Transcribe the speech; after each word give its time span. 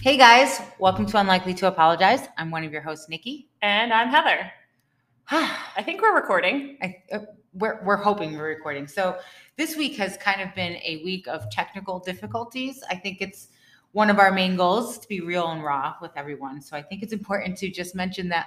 Hey 0.00 0.16
guys, 0.16 0.60
welcome 0.78 1.06
to 1.06 1.18
Unlikely 1.18 1.54
to 1.54 1.66
Apologize. 1.66 2.28
I'm 2.36 2.52
one 2.52 2.62
of 2.62 2.70
your 2.70 2.82
hosts, 2.82 3.08
Nikki. 3.08 3.48
And 3.62 3.92
I'm 3.92 4.10
Heather. 4.10 4.48
I, 5.30 5.58
I 5.76 5.82
think 5.82 6.00
we're 6.00 6.14
recording. 6.14 6.78
uh, 7.12 7.18
we're, 7.54 7.82
we're 7.82 7.96
hoping 7.96 8.38
we're 8.38 8.46
recording. 8.46 8.86
So 8.86 9.18
this 9.56 9.76
week 9.76 9.96
has 9.96 10.16
kind 10.16 10.40
of 10.40 10.54
been 10.54 10.74
a 10.84 11.02
week 11.04 11.26
of 11.26 11.50
technical 11.50 11.98
difficulties. 11.98 12.80
I 12.88 12.94
think 12.94 13.20
it's 13.20 13.48
one 13.90 14.08
of 14.08 14.20
our 14.20 14.30
main 14.30 14.54
goals 14.54 14.98
to 15.00 15.08
be 15.08 15.20
real 15.20 15.48
and 15.48 15.64
raw 15.64 15.96
with 16.00 16.12
everyone. 16.14 16.62
So 16.62 16.76
I 16.76 16.82
think 16.82 17.02
it's 17.02 17.12
important 17.12 17.58
to 17.58 17.68
just 17.68 17.96
mention 17.96 18.28
that 18.28 18.46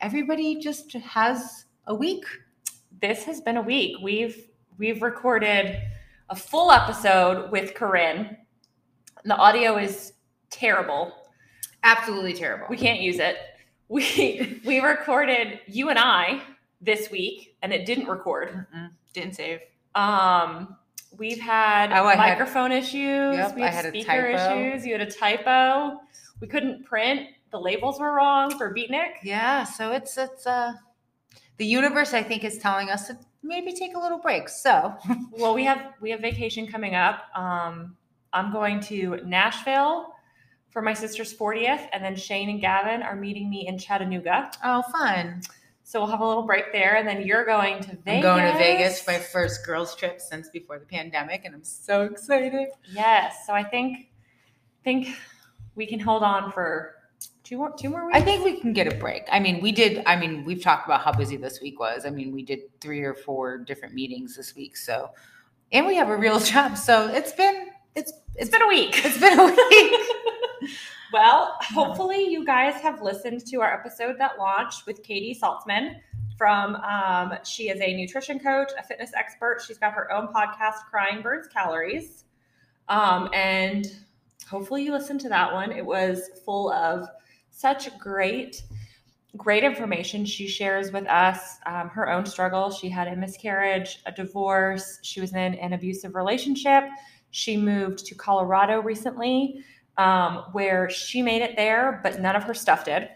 everybody 0.00 0.60
just 0.60 0.92
has 0.92 1.64
a 1.88 1.94
week. 1.96 2.24
This 3.00 3.24
has 3.24 3.40
been 3.40 3.56
a 3.56 3.62
week. 3.62 3.96
We've 4.00 4.46
we've 4.78 5.02
recorded 5.02 5.80
a 6.30 6.36
full 6.36 6.70
episode 6.70 7.50
with 7.50 7.74
Corinne. 7.74 8.36
The 9.24 9.34
audio 9.34 9.78
is 9.78 10.12
terrible. 10.52 11.12
Absolutely 11.82 12.34
terrible. 12.34 12.66
We 12.70 12.76
can't 12.76 13.00
use 13.00 13.18
it. 13.18 13.36
We 13.88 14.60
we 14.64 14.80
recorded 14.80 15.60
you 15.66 15.88
and 15.90 15.98
I 15.98 16.42
this 16.80 17.10
week 17.10 17.56
and 17.62 17.72
it 17.72 17.86
didn't 17.86 18.06
record. 18.06 18.66
Mm-mm, 18.74 18.90
didn't 19.12 19.34
save. 19.34 19.60
Um 19.94 20.76
we've 21.18 21.40
had 21.40 21.92
Oh, 21.92 22.06
I 22.06 22.14
had- 22.14 22.18
microphone 22.38 22.72
issues, 22.72 23.36
Yep, 23.36 23.56
we 23.56 23.62
I 23.64 23.68
had 23.70 23.86
speaker 23.86 24.32
typo. 24.32 24.58
issues, 24.58 24.86
you 24.86 24.92
had 24.92 25.00
a 25.02 25.10
typo. 25.10 25.98
We 26.40 26.46
couldn't 26.46 26.84
print. 26.84 27.28
The 27.50 27.58
labels 27.60 28.00
were 28.00 28.14
wrong 28.14 28.56
for 28.56 28.72
Beatnik. 28.74 29.14
Yeah, 29.22 29.64
so 29.64 29.92
it's 29.92 30.16
it's 30.16 30.46
uh 30.46 30.72
the 31.58 31.66
universe 31.66 32.14
I 32.14 32.22
think 32.22 32.44
is 32.44 32.58
telling 32.58 32.88
us 32.88 33.08
to 33.08 33.18
maybe 33.42 33.72
take 33.72 33.94
a 33.96 33.98
little 33.98 34.18
break. 34.18 34.48
So 34.48 34.94
Well, 35.32 35.54
we 35.54 35.64
have 35.64 35.92
we 36.00 36.10
have 36.10 36.20
vacation 36.20 36.66
coming 36.66 36.94
up. 36.94 37.24
Um, 37.34 37.96
I'm 38.32 38.50
going 38.52 38.80
to 38.84 39.18
Nashville 39.26 40.11
for 40.72 40.82
my 40.82 40.94
sister's 40.94 41.32
40th, 41.32 41.86
and 41.92 42.02
then 42.02 42.16
Shane 42.16 42.48
and 42.48 42.60
Gavin 42.60 43.02
are 43.02 43.14
meeting 43.14 43.48
me 43.50 43.66
in 43.68 43.78
Chattanooga. 43.78 44.50
oh 44.64 44.82
fun. 44.90 45.42
So 45.84 46.00
we'll 46.00 46.10
have 46.10 46.20
a 46.20 46.26
little 46.26 46.44
break 46.44 46.72
there, 46.72 46.96
and 46.96 47.06
then 47.06 47.26
you're 47.26 47.44
going 47.44 47.82
to 47.82 47.96
Vegas. 47.96 48.06
I'm 48.06 48.22
going 48.22 48.50
to 48.52 48.56
Vegas, 48.58 49.06
my 49.06 49.18
first 49.18 49.66
girls 49.66 49.94
trip 49.94 50.20
since 50.20 50.48
before 50.48 50.78
the 50.78 50.86
pandemic, 50.86 51.42
and 51.44 51.54
I'm 51.54 51.64
so 51.64 52.02
excited. 52.02 52.68
yes. 52.90 53.44
So 53.46 53.52
I 53.52 53.62
think 53.64 54.08
think 54.84 55.08
we 55.74 55.86
can 55.86 56.00
hold 56.00 56.22
on 56.22 56.50
for 56.52 56.94
two 57.44 57.58
more 57.58 57.72
two 57.76 57.90
more 57.90 58.06
weeks. 58.06 58.16
I 58.16 58.22
think 58.22 58.44
we 58.44 58.58
can 58.58 58.72
get 58.72 58.90
a 58.90 58.96
break. 58.96 59.24
I 59.30 59.38
mean, 59.40 59.60
we 59.60 59.72
did. 59.72 60.02
I 60.06 60.16
mean, 60.16 60.44
we've 60.44 60.62
talked 60.62 60.86
about 60.86 61.02
how 61.02 61.12
busy 61.12 61.36
this 61.36 61.60
week 61.60 61.78
was. 61.78 62.06
I 62.06 62.10
mean, 62.10 62.32
we 62.32 62.42
did 62.42 62.60
three 62.80 63.02
or 63.02 63.12
four 63.14 63.58
different 63.58 63.92
meetings 63.94 64.36
this 64.36 64.54
week. 64.54 64.76
So, 64.76 65.10
and 65.72 65.84
we 65.86 65.96
have 65.96 66.08
a 66.08 66.16
real 66.16 66.40
job. 66.52 66.78
So 66.78 67.08
it's 67.08 67.32
been 67.32 67.66
it's 67.94 68.12
it's 68.36 68.50
been 68.50 68.62
a 68.62 68.68
week. 68.68 69.04
it's 69.04 69.18
been 69.18 69.38
a 69.38 69.44
week. 69.44 70.00
Well, 71.12 71.58
hopefully 71.60 72.26
you 72.28 72.44
guys 72.44 72.80
have 72.80 73.02
listened 73.02 73.46
to 73.46 73.60
our 73.60 73.72
episode 73.72 74.16
that 74.18 74.38
launched 74.38 74.86
with 74.86 75.02
Katy 75.02 75.38
Saltsman 75.40 75.96
from 76.38 76.76
um, 76.76 77.34
she 77.44 77.68
is 77.68 77.80
a 77.80 77.94
nutrition 77.94 78.38
coach, 78.38 78.70
a 78.78 78.82
fitness 78.82 79.12
expert. 79.16 79.62
She's 79.66 79.78
got 79.78 79.92
her 79.92 80.10
own 80.10 80.28
podcast, 80.28 80.86
Crying 80.90 81.22
Burns 81.22 81.48
Calories. 81.48 82.24
Um, 82.88 83.28
and 83.32 83.86
hopefully 84.48 84.84
you 84.84 84.92
listened 84.92 85.20
to 85.20 85.28
that 85.28 85.52
one. 85.52 85.70
It 85.72 85.84
was 85.84 86.30
full 86.44 86.72
of 86.72 87.08
such 87.50 87.96
great, 87.98 88.62
great 89.36 89.64
information. 89.64 90.24
She 90.24 90.48
shares 90.48 90.92
with 90.92 91.06
us 91.06 91.58
um, 91.66 91.88
her 91.90 92.10
own 92.10 92.26
struggle. 92.26 92.70
She 92.70 92.88
had 92.88 93.08
a 93.08 93.16
miscarriage, 93.16 94.00
a 94.06 94.12
divorce. 94.12 94.98
She 95.02 95.20
was 95.20 95.32
in 95.32 95.54
an 95.54 95.74
abusive 95.74 96.14
relationship. 96.14 96.84
She 97.30 97.56
moved 97.56 98.04
to 98.06 98.14
Colorado 98.14 98.80
recently 98.80 99.64
um, 99.98 100.44
where 100.52 100.88
she 100.90 101.22
made 101.22 101.42
it 101.42 101.56
there, 101.56 102.00
but 102.02 102.20
none 102.20 102.36
of 102.36 102.44
her 102.44 102.54
stuff 102.54 102.84
did. 102.84 103.08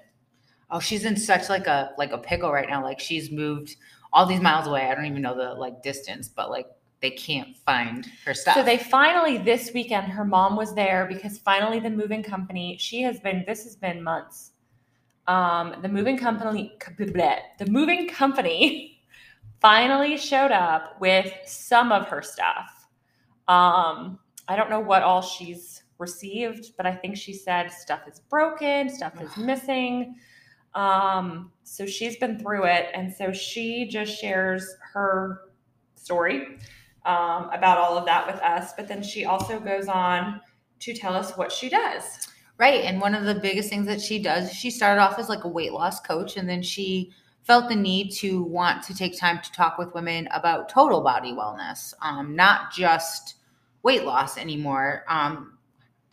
oh, 0.70 0.80
she's 0.80 1.04
in 1.04 1.16
such 1.16 1.48
like 1.48 1.66
a 1.66 1.92
like 1.98 2.12
a 2.12 2.18
pickle 2.18 2.52
right 2.52 2.68
now. 2.68 2.82
Like 2.82 3.00
she's 3.00 3.30
moved 3.30 3.76
all 4.12 4.26
these 4.26 4.40
miles 4.40 4.66
away. 4.66 4.88
I 4.88 4.94
don't 4.94 5.06
even 5.06 5.22
know 5.22 5.36
the 5.36 5.54
like 5.54 5.82
distance, 5.82 6.28
but 6.28 6.50
like 6.50 6.66
they 7.00 7.10
can't 7.10 7.56
find 7.58 8.06
her 8.24 8.34
stuff. 8.34 8.54
So 8.54 8.62
they 8.62 8.78
finally 8.78 9.38
this 9.38 9.70
weekend, 9.74 10.06
her 10.08 10.24
mom 10.24 10.56
was 10.56 10.74
there 10.74 11.06
because 11.06 11.38
finally 11.38 11.78
the 11.80 11.90
moving 11.90 12.22
company. 12.22 12.76
She 12.78 13.02
has 13.02 13.20
been. 13.20 13.44
This 13.46 13.64
has 13.64 13.76
been 13.76 14.02
months. 14.02 14.52
Um, 15.26 15.76
the 15.82 15.88
moving 15.88 16.16
company, 16.16 16.76
the 16.96 17.66
moving 17.68 18.08
company, 18.08 19.00
finally 19.60 20.16
showed 20.16 20.52
up 20.52 21.00
with 21.00 21.32
some 21.44 21.90
of 21.90 22.06
her 22.08 22.22
stuff. 22.22 22.86
Um, 23.48 24.20
I 24.48 24.54
don't 24.54 24.70
know 24.70 24.80
what 24.80 25.02
all 25.02 25.22
she's 25.22 25.82
received, 25.98 26.72
but 26.76 26.86
I 26.86 26.94
think 26.94 27.16
she 27.16 27.32
said 27.32 27.70
stuff 27.70 28.00
is 28.06 28.20
broken, 28.20 28.88
stuff 28.88 29.20
is 29.20 29.36
missing. 29.36 30.16
Um, 30.74 31.52
so 31.62 31.86
she's 31.86 32.16
been 32.16 32.38
through 32.38 32.64
it, 32.66 32.88
and 32.94 33.12
so 33.12 33.32
she 33.32 33.88
just 33.88 34.18
shares 34.20 34.76
her 34.92 35.42
story 35.94 36.58
um, 37.06 37.48
about 37.52 37.78
all 37.78 37.96
of 37.96 38.04
that 38.06 38.26
with 38.26 38.36
us. 38.42 38.72
But 38.76 38.88
then 38.88 39.02
she 39.02 39.24
also 39.24 39.58
goes 39.58 39.88
on 39.88 40.40
to 40.80 40.94
tell 40.94 41.14
us 41.14 41.36
what 41.36 41.50
she 41.50 41.68
does. 41.68 42.28
Right. 42.58 42.84
And 42.84 43.00
one 43.00 43.14
of 43.14 43.24
the 43.24 43.34
biggest 43.34 43.68
things 43.68 43.86
that 43.86 44.00
she 44.00 44.22
does, 44.22 44.52
she 44.52 44.70
started 44.70 45.00
off 45.00 45.18
as 45.18 45.28
like 45.28 45.44
a 45.44 45.48
weight 45.48 45.72
loss 45.72 46.00
coach, 46.00 46.36
and 46.36 46.48
then 46.48 46.62
she 46.62 47.12
felt 47.42 47.68
the 47.68 47.76
need 47.76 48.10
to 48.10 48.42
want 48.42 48.82
to 48.82 48.94
take 48.94 49.16
time 49.18 49.40
to 49.40 49.52
talk 49.52 49.78
with 49.78 49.94
women 49.94 50.28
about 50.32 50.68
total 50.68 51.00
body 51.00 51.32
wellness, 51.32 51.94
um, 52.02 52.34
not 52.34 52.72
just 52.72 53.36
weight 53.82 54.04
loss 54.04 54.36
anymore. 54.36 55.04
Um, 55.08 55.55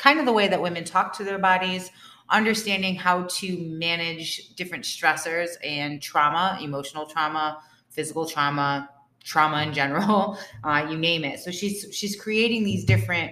kind 0.04 0.20
of 0.20 0.26
the 0.26 0.34
way 0.34 0.48
that 0.50 0.62
women 0.62 0.84
talk 0.84 1.16
to 1.18 1.24
their 1.24 1.40
bodies, 1.40 1.90
understanding 2.30 2.96
how 2.96 3.24
to 3.30 3.58
manage 3.58 4.54
different 4.56 4.84
stressors 4.84 5.52
and 5.64 6.02
trauma, 6.02 6.58
emotional 6.62 7.06
trauma, 7.06 7.62
physical 7.90 8.26
trauma, 8.26 8.90
trauma 9.24 9.62
in 9.64 9.74
general, 9.74 10.38
uh, 10.66 10.86
you 10.90 10.98
name 10.98 11.24
it. 11.24 11.40
So 11.40 11.52
she's 11.52 11.88
she's 11.94 12.16
creating 12.20 12.64
these 12.66 12.84
different 12.84 13.32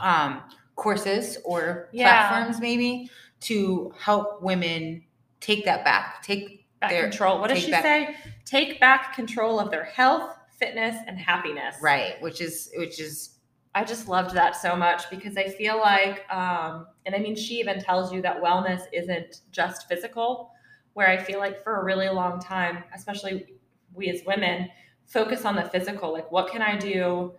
um, 0.00 0.42
courses 0.76 1.38
or 1.44 1.88
Yeah. 1.92 2.28
platforms 2.28 2.60
maybe 2.60 3.10
to 3.40 3.92
help 3.98 4.42
women 4.42 5.02
take 5.40 5.64
that 5.66 5.84
back 5.84 6.22
take 6.22 6.64
Back 6.80 6.90
their 6.90 7.02
control. 7.08 7.40
What 7.40 7.48
does 7.48 7.58
she 7.62 7.70
back- 7.70 7.82
say? 7.82 8.16
Take 8.44 8.78
back 8.80 9.14
control 9.14 9.58
of 9.58 9.70
their 9.70 9.84
health, 9.84 10.36
fitness, 10.58 10.96
and 11.06 11.18
happiness. 11.18 11.76
right 11.82 12.20
which 12.20 12.40
is 12.42 12.70
which 12.76 13.00
is 13.00 13.35
I 13.76 13.84
just 13.84 14.08
loved 14.08 14.34
that 14.34 14.56
so 14.56 14.74
much 14.74 15.10
because 15.10 15.36
I 15.36 15.50
feel 15.50 15.76
like, 15.78 16.24
um, 16.32 16.86
and 17.04 17.14
I 17.14 17.18
mean, 17.18 17.36
she 17.36 17.60
even 17.60 17.78
tells 17.78 18.10
you 18.10 18.22
that 18.22 18.42
wellness 18.42 18.84
isn't 18.90 19.42
just 19.52 19.86
physical, 19.86 20.50
where 20.94 21.06
I 21.10 21.18
feel 21.18 21.38
like 21.38 21.62
for 21.62 21.82
a 21.82 21.84
really 21.84 22.08
long 22.08 22.40
time, 22.40 22.84
especially 22.94 23.58
we 23.92 24.08
as 24.08 24.22
women, 24.26 24.70
focus 25.04 25.44
on 25.44 25.56
the 25.56 25.64
physical. 25.64 26.10
Like, 26.10 26.32
what 26.32 26.50
can 26.50 26.62
I 26.62 26.78
do 26.78 27.34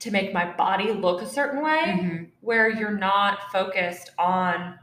to 0.00 0.10
make 0.10 0.34
my 0.34 0.52
body 0.54 0.92
look 0.92 1.22
a 1.22 1.26
certain 1.26 1.62
way? 1.62 1.80
Mhm. 1.80 2.30
Where 2.42 2.68
you're 2.68 2.98
not 2.98 3.50
focused 3.50 4.10
on 4.18 4.78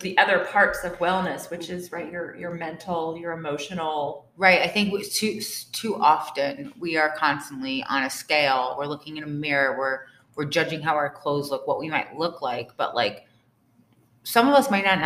the 0.00 0.16
other 0.18 0.44
parts 0.44 0.84
of 0.84 0.92
wellness, 0.98 1.50
which 1.50 1.70
is 1.70 1.90
right 1.90 2.10
your 2.10 2.36
your 2.36 2.52
mental, 2.54 3.16
your 3.16 3.32
emotional. 3.32 4.26
right 4.36 4.60
i 4.60 4.68
think 4.68 4.92
too 5.12 5.40
too 5.72 5.96
often 5.96 6.72
we 6.78 6.96
are 6.96 7.14
constantly 7.16 7.82
on 7.88 8.02
a 8.02 8.10
scale 8.10 8.74
we're 8.78 8.86
looking 8.86 9.16
in 9.16 9.22
a 9.22 9.26
mirror 9.26 9.78
we're 9.78 10.00
we're 10.34 10.44
judging 10.44 10.82
how 10.82 10.94
our 10.94 11.08
clothes 11.08 11.50
look 11.50 11.66
what 11.66 11.78
we 11.80 11.88
might 11.88 12.14
look 12.16 12.42
like 12.42 12.70
but 12.76 12.94
like 12.94 13.24
some 14.24 14.48
of 14.48 14.54
us 14.54 14.70
might 14.70 14.84
not 14.84 15.00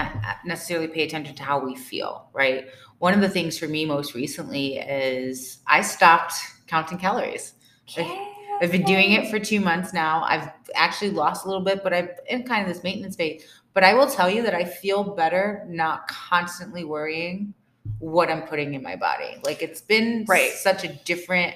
necessarily 0.45 0.89
pay 0.89 1.03
attention 1.03 1.34
to 1.37 1.45
how 1.45 1.65
we 1.65 1.77
feel 1.77 2.29
right 2.33 2.67
one 2.99 3.15
of 3.15 3.21
the 3.21 3.29
things 3.29 3.56
for 3.56 3.69
me 3.69 3.84
most 3.84 4.15
recently 4.15 4.79
is 4.79 5.61
i 5.69 5.81
stopped 5.81 6.34
counting 6.67 6.99
calories 6.99 7.55
okay. 7.97 8.27
I've 8.61 8.71
been 8.71 8.84
doing 8.84 9.12
it 9.12 9.31
for 9.31 9.39
two 9.39 9.59
months 9.59 9.95
now. 9.95 10.23
I've 10.23 10.50
actually 10.75 11.12
lost 11.12 11.47
a 11.47 11.49
little 11.49 11.65
bit, 11.65 11.83
but 11.83 11.95
I'm 11.95 12.11
in 12.29 12.43
kind 12.43 12.61
of 12.61 12.69
this 12.69 12.84
maintenance 12.84 13.17
phase. 13.17 13.43
But 13.72 13.84
I 13.84 13.94
will 13.94 14.08
tell 14.08 14.28
you 14.28 14.43
that 14.43 14.55
I 14.55 14.64
feel 14.64 15.14
better 15.14 15.64
not 15.69 16.08
constantly 16.08 16.84
worrying 16.84 17.55
what 17.99 18.31
I'm 18.31 18.43
putting 18.43 18.75
in 18.75 18.82
my 18.82 18.96
body. 18.96 19.37
Like 19.44 19.62
it's 19.62 19.81
been 19.81 20.25
Right. 20.28 20.50
such 20.50 20.84
a 20.84 20.88
different, 21.05 21.55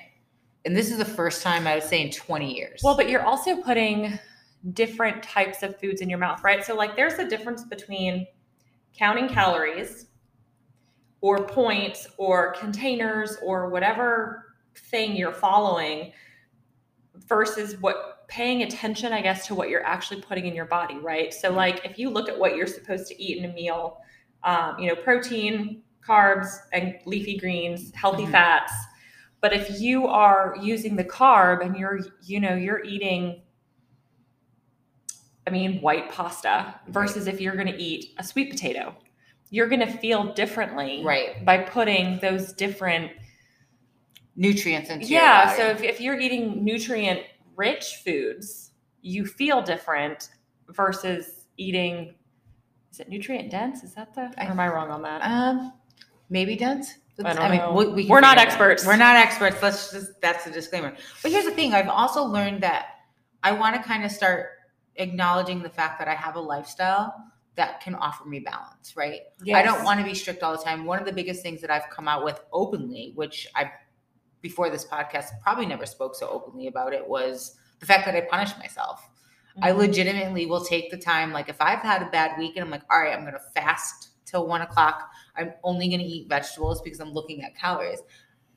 and 0.65 0.77
this 0.77 0.91
is 0.91 0.99
the 0.99 1.05
first 1.05 1.43
time 1.43 1.67
I 1.67 1.75
would 1.75 1.85
say 1.85 2.01
in 2.03 2.11
20 2.11 2.55
years. 2.55 2.81
Well, 2.83 2.97
but 2.97 3.09
you're 3.09 3.25
also 3.25 3.61
putting 3.63 4.19
different 4.73 5.23
types 5.23 5.63
of 5.63 5.79
foods 5.79 6.01
in 6.01 6.09
your 6.09 6.19
mouth, 6.19 6.43
right? 6.43 6.65
So, 6.65 6.75
like, 6.75 6.97
there's 6.97 7.19
a 7.19 7.29
difference 7.29 7.65
between 7.65 8.27
counting 8.97 9.29
calories 9.29 10.07
or 11.21 11.47
points 11.47 12.07
or 12.17 12.53
containers 12.53 13.37
or 13.43 13.69
whatever 13.69 14.55
thing 14.77 15.17
you're 15.17 15.33
following 15.33 16.13
versus 17.29 17.81
what 17.81 18.14
paying 18.29 18.63
attention, 18.63 19.13
I 19.13 19.21
guess, 19.23 19.47
to 19.49 19.55
what 19.55 19.69
you're 19.69 19.85
actually 19.85 20.21
putting 20.23 20.47
in 20.47 20.55
your 20.55 20.65
body, 20.67 20.97
right? 20.99 21.33
So, 21.33 21.51
like, 21.51 21.85
if 21.85 21.99
you 21.99 22.11
look 22.11 22.29
at 22.29 22.39
what 22.39 22.57
you're 22.57 22.67
supposed 22.67 23.07
to 23.09 23.23
eat 23.23 23.39
in 23.39 23.51
a 23.51 23.53
meal, 23.53 23.99
um, 24.43 24.79
you 24.79 24.89
know, 24.89 24.97
protein, 24.97 25.83
carbs, 26.07 26.49
and 26.73 26.97
leafy 27.07 27.37
greens, 27.39 27.93
healthy 27.95 28.25
Mhm. 28.27 28.33
fats. 28.33 28.73
But 29.41 29.53
if 29.53 29.81
you 29.81 30.07
are 30.07 30.57
using 30.61 30.97
the 30.97 31.05
carb 31.05 31.65
and 31.65 31.77
you're, 31.77 32.01
you 32.23 32.41
know, 32.41 32.55
you're 32.55 32.83
eating 32.85 33.43
I 35.47 35.51
mean, 35.51 35.81
white 35.83 36.11
pasta 36.11 36.75
versus 36.89 37.27
if 37.27 37.39
you're 37.39 37.55
going 37.55 37.67
to 37.67 37.77
eat 37.77 38.15
a 38.17 38.25
sweet 38.25 38.51
potato. 38.51 38.97
You're 39.51 39.69
going 39.69 39.81
to 39.81 39.87
feel 39.99 40.33
differently 40.33 41.03
Right. 41.05 41.45
by 41.45 41.59
putting 41.59 42.19
those 42.21 42.55
different 42.55 43.13
Nutrients 44.37 44.91
into 44.91 45.07
your 45.07 45.21
yeah 45.21 45.55
so 45.55 45.69
if, 45.69 45.83
if 45.83 46.01
you're 46.01 46.19
eating 46.19 46.65
nutrient 46.65 47.21
rich 47.57 48.01
foods 48.05 48.71
you 49.03 49.27
feel 49.27 49.63
different 49.63 50.31
versus 50.69 51.47
eating 51.57 52.15
is 52.91 53.01
it 53.01 53.09
nutrient 53.09 53.51
dense 53.51 53.83
is 53.83 53.95
that 53.95 54.15
the 54.15 54.23
or 54.39 54.43
am 54.51 54.61
i 54.61 54.69
wrong 54.69 54.91
on 54.91 55.03
that 55.03 55.21
Um, 55.23 55.73
maybe 56.31 56.57
dense. 56.57 56.95
I 57.25 57.33
don't 57.33 57.57
know. 57.57 57.73
We, 57.73 57.87
we 57.87 58.07
we're 58.09 58.21
not 58.21 58.39
figure 58.39 58.43
it 58.43 58.47
out. 58.47 58.53
experts. 58.53 58.87
We're 58.87 58.97
not 58.97 59.15
experts. 59.17 59.63
Let's 59.63 59.93
just 59.93 60.21
that's 60.21 60.45
the 60.45 60.51
disclaimer. 60.51 60.95
But 61.23 61.31
here's 61.31 61.45
the 61.45 61.53
thing: 61.53 61.73
I've 61.73 61.89
also 61.89 62.25
learned 62.25 62.63
that 62.65 62.87
I 63.43 63.53
want 63.53 63.77
to 63.77 63.83
kind 63.83 64.05
of 64.05 64.11
start 64.11 64.49
acknowledging 64.97 65.63
the 65.63 65.69
fact 65.71 66.01
that 66.01 66.09
I 66.09 66.15
have 66.15 66.35
a 66.35 66.41
lifestyle 66.41 67.15
that 67.55 67.81
can 67.81 67.95
offer 67.95 68.25
me 68.25 68.41
balance. 68.41 68.97
Right? 68.97 69.21
I 69.55 69.63
don't 69.63 69.85
want 69.85 70.01
to 70.01 70.05
be 70.05 70.13
strict 70.15 70.43
all 70.43 70.57
the 70.57 70.65
time. 70.65 70.87
One 70.87 70.99
of 70.99 71.07
the 71.07 71.13
biggest 71.13 71.41
things 71.41 71.61
that 71.61 71.71
I've 71.71 71.89
come 71.89 72.09
out 72.09 72.25
with 72.25 72.41
openly, 72.53 73.13
which 73.15 73.47
I 73.55 73.71
before 74.45 74.69
this 74.71 74.85
podcast 74.85 75.29
probably 75.43 75.65
never 75.65 75.87
spoke 75.87 76.15
so 76.15 76.29
openly 76.29 76.67
about 76.67 76.93
it, 76.93 77.09
was 77.09 77.57
the 77.81 77.87
fact 77.87 78.05
that 78.05 78.15
I 78.15 78.21
punish 78.21 78.51
myself. 78.59 79.09
I 79.63 79.71
Mhm. 79.73 79.77
legitimately 79.79 80.45
will 80.47 80.65
take 80.65 80.91
the 80.91 80.99
time. 80.99 81.33
Like 81.33 81.49
if 81.49 81.57
I've 81.61 81.79
had 81.81 82.03
a 82.03 82.11
bad 82.11 82.39
week 82.39 82.53
and 82.57 82.63
I'm 82.65 82.71
like, 82.71 82.83
all 82.91 83.01
right, 83.01 83.17
I'm 83.17 83.25
gonna 83.25 83.41
fast 83.55 84.11
till 84.27 84.47
one 84.47 84.61
o'clock. 84.61 85.11
I'm 85.35 85.55
only 85.65 85.89
gonna 85.89 86.03
eat 86.15 86.29
vegetables 86.29 86.83
because 86.83 87.01
I'm 87.01 87.13
looking 87.13 87.43
at 87.43 87.57
calories. 87.57 88.01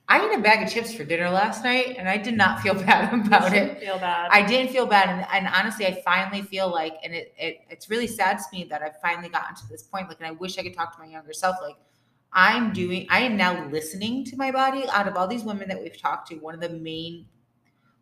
I 0.09 0.25
ate 0.25 0.37
a 0.37 0.41
bag 0.41 0.65
of 0.65 0.73
chips 0.73 0.93
for 0.93 1.03
dinner 1.05 1.29
last 1.29 1.63
night 1.63 1.95
and 1.97 2.07
I 2.09 2.17
did 2.17 2.35
not 2.35 2.61
feel 2.61 2.73
bad 2.89 3.13
about 3.13 3.53
it. 3.53 3.79
feel 3.79 3.97
bad 3.99 4.29
I 4.31 4.41
didn't 4.45 4.71
feel 4.71 4.85
bad. 4.87 5.07
And, 5.09 5.25
and 5.31 5.53
honestly, 5.55 5.85
I 5.85 6.01
finally 6.01 6.41
feel 6.41 6.69
like, 6.69 6.95
and 7.03 7.13
it, 7.13 7.33
it 7.37 7.59
it's 7.69 7.89
really 7.89 8.07
sad 8.07 8.39
to 8.39 8.45
me 8.51 8.65
that 8.71 8.81
I've 8.81 8.99
finally 9.01 9.29
gotten 9.29 9.55
to 9.55 9.67
this 9.69 9.83
point. 9.83 10.09
Like, 10.09 10.17
and 10.19 10.27
I 10.27 10.31
wish 10.31 10.57
I 10.57 10.63
could 10.63 10.73
talk 10.73 10.93
to 10.95 10.99
my 11.01 11.09
younger 11.15 11.33
self. 11.33 11.55
Like, 11.61 11.77
I'm 12.33 12.73
doing, 12.73 13.07
I 13.09 13.21
am 13.21 13.37
now 13.37 13.67
listening 13.69 14.23
to 14.25 14.37
my 14.37 14.51
body. 14.51 14.85
Out 14.89 15.07
of 15.07 15.15
all 15.15 15.27
these 15.27 15.43
women 15.43 15.67
that 15.69 15.81
we've 15.81 15.99
talked 15.99 16.29
to, 16.29 16.35
one 16.35 16.53
of 16.53 16.61
the 16.61 16.69
main 16.69 17.25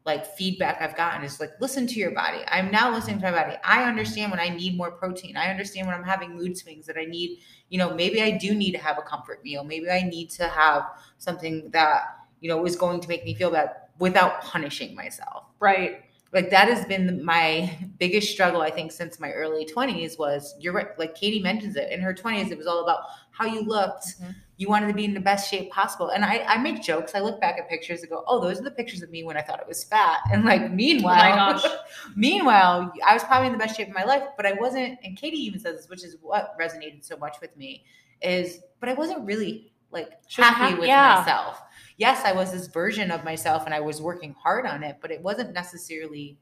like 0.05 0.25
feedback 0.25 0.81
I've 0.81 0.95
gotten 0.95 1.23
is 1.23 1.39
like, 1.39 1.51
listen 1.59 1.87
to 1.87 1.95
your 1.95 2.11
body. 2.11 2.39
I'm 2.47 2.69
now 2.69 2.93
listening 2.93 3.19
to 3.19 3.31
my 3.31 3.43
body. 3.43 3.55
I 3.63 3.85
understand 3.85 4.31
when 4.31 4.39
I 4.39 4.49
need 4.49 4.77
more 4.77 4.91
protein. 4.91 5.35
I 5.35 5.49
understand 5.49 5.87
when 5.87 5.95
I'm 5.95 6.03
having 6.03 6.35
mood 6.35 6.55
swings 6.57 6.85
that 6.85 6.97
I 6.97 7.05
need, 7.05 7.39
you 7.69 7.79
know, 7.79 7.93
maybe 7.95 8.21
I 8.21 8.37
do 8.37 8.53
need 8.53 8.73
to 8.73 8.77
have 8.77 8.99
a 8.99 9.01
comfort 9.01 9.43
meal. 9.43 9.63
Maybe 9.63 9.89
I 9.89 10.03
need 10.03 10.29
to 10.31 10.47
have 10.47 10.83
something 11.17 11.71
that, 11.71 12.03
you 12.39 12.49
know, 12.49 12.63
is 12.65 12.75
going 12.75 13.01
to 13.01 13.07
make 13.07 13.25
me 13.25 13.33
feel 13.33 13.49
bad 13.49 13.71
without 13.99 14.41
punishing 14.41 14.95
myself 14.95 15.45
right 15.59 16.03
like 16.33 16.49
that 16.49 16.67
has 16.67 16.85
been 16.85 17.23
my 17.23 17.75
biggest 17.99 18.29
struggle 18.31 18.61
i 18.61 18.69
think 18.69 18.91
since 18.91 19.19
my 19.19 19.31
early 19.31 19.65
20s 19.65 20.19
was 20.19 20.55
you're 20.59 20.73
right 20.73 20.97
like 20.99 21.15
katy 21.15 21.41
mentions 21.41 21.75
it 21.75 21.91
in 21.91 22.01
her 22.01 22.13
20s 22.13 22.51
it 22.51 22.57
was 22.57 22.67
all 22.67 22.83
about 22.83 23.01
how 23.37 23.45
you 23.45 23.61
looked 23.61 24.05
Mhm. 24.21 24.35
you 24.57 24.69
wanted 24.69 24.87
to 24.87 24.93
be 24.93 25.03
in 25.03 25.13
the 25.13 25.19
best 25.19 25.49
shape 25.51 25.71
possible 25.71 26.09
and 26.09 26.23
i, 26.23 26.37
I 26.39 26.57
make 26.57 26.81
jokes 26.81 27.13
i 27.15 27.19
look 27.19 27.41
back 27.41 27.57
at 27.59 27.69
pictures 27.69 28.01
and 28.01 28.09
go 28.09 28.23
oh 28.27 28.39
those 28.39 28.59
are 28.59 28.63
the 28.63 28.71
pictures 28.71 29.01
of 29.01 29.09
me 29.09 29.23
when 29.23 29.37
i 29.37 29.41
thought 29.41 29.59
I 29.59 29.67
was 29.67 29.83
fat 29.83 30.19
and 30.31 30.45
like 30.45 30.71
meanwhile 30.71 31.53
gosh. 31.53 31.65
meanwhile 32.15 32.91
i 33.05 33.13
was 33.13 33.23
probably 33.23 33.47
in 33.47 33.53
the 33.53 33.59
best 33.59 33.75
shape 33.75 33.89
of 33.89 33.93
my 33.93 34.03
life 34.05 34.23
but 34.37 34.45
i 34.45 34.53
wasn't 34.53 34.97
and 35.03 35.17
katy 35.17 35.37
even 35.37 35.59
says 35.59 35.77
this 35.77 35.89
which 35.89 36.03
is 36.03 36.15
what 36.21 36.57
resonated 36.59 37.03
so 37.03 37.17
much 37.17 37.37
with 37.41 37.55
me 37.57 37.83
is 38.21 38.59
but 38.79 38.89
i 38.89 38.93
wasn't 38.93 39.25
really 39.25 39.71
like 39.91 40.11
happy 40.35 40.75
with 40.75 40.87
yeah. 40.87 41.17
myself 41.19 41.61
yes 41.97 42.23
i 42.25 42.31
was 42.31 42.51
this 42.51 42.67
version 42.67 43.11
of 43.11 43.23
myself 43.23 43.63
and 43.65 43.73
i 43.73 43.79
was 43.79 44.01
working 44.01 44.33
hard 44.41 44.65
on 44.65 44.83
it 44.83 44.97
but 45.01 45.11
it 45.11 45.21
wasn't 45.21 45.53
necessarily 45.53 46.37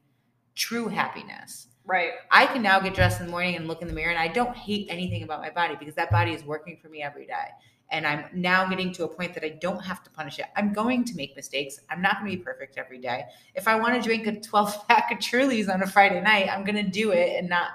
true 0.56 0.88
happiness 0.88 1.68
right. 1.86 2.12
I 2.32 2.46
can 2.46 2.62
now 2.62 2.80
get 2.80 2.94
dressed 2.94 3.20
in 3.20 3.28
the 3.28 3.32
morning 3.32 3.56
and 3.56 3.68
look 3.68 3.82
in 3.82 3.88
the 3.88 3.94
mirror 3.94 4.12
and 4.12 4.20
i 4.20 4.28
don't 4.28 4.56
hate 4.56 4.88
anything 4.90 5.24
about 5.24 5.42
my 5.42 5.50
body 5.50 5.76
because 5.80 5.96
that 5.96 6.12
body 6.12 6.32
is 6.32 6.44
working 6.44 6.78
for 6.82 6.90
me 6.90 7.02
every 7.02 7.26
day. 7.26 7.48
And 7.92 8.08
i'm 8.08 8.26
now 8.34 8.68
getting 8.68 8.92
to 8.94 9.04
a 9.04 9.08
point 9.08 9.34
that 9.34 9.44
i 9.44 9.50
don't 9.50 9.84
have 9.84 10.04
to 10.04 10.10
punish 10.12 10.40
it. 10.40 10.46
I'm 10.56 10.74
going 10.74 11.06
to 11.06 11.16
make 11.16 11.36
mistakes. 11.36 11.80
I'm 11.90 12.02
not 12.02 12.20
going 12.20 12.32
to 12.32 12.38
be 12.38 12.44
perfect 12.44 12.78
every 12.78 13.00
day. 13.00 13.26
If 13.56 13.68
i 13.68 13.76
want 13.76 13.96
to 13.96 14.02
drink 14.02 14.28
a 14.28 14.40
12 14.50 14.88
pack 14.88 15.12
of 15.12 15.20
trulies 15.20 15.74
on 15.74 15.82
a 15.84 15.88
friday 15.88 16.22
night 16.22 16.50
i'm 16.50 16.64
going 16.64 16.84
to 16.84 16.90
do 16.90 17.12
it 17.12 17.38
and 17.38 17.50
not 17.50 17.70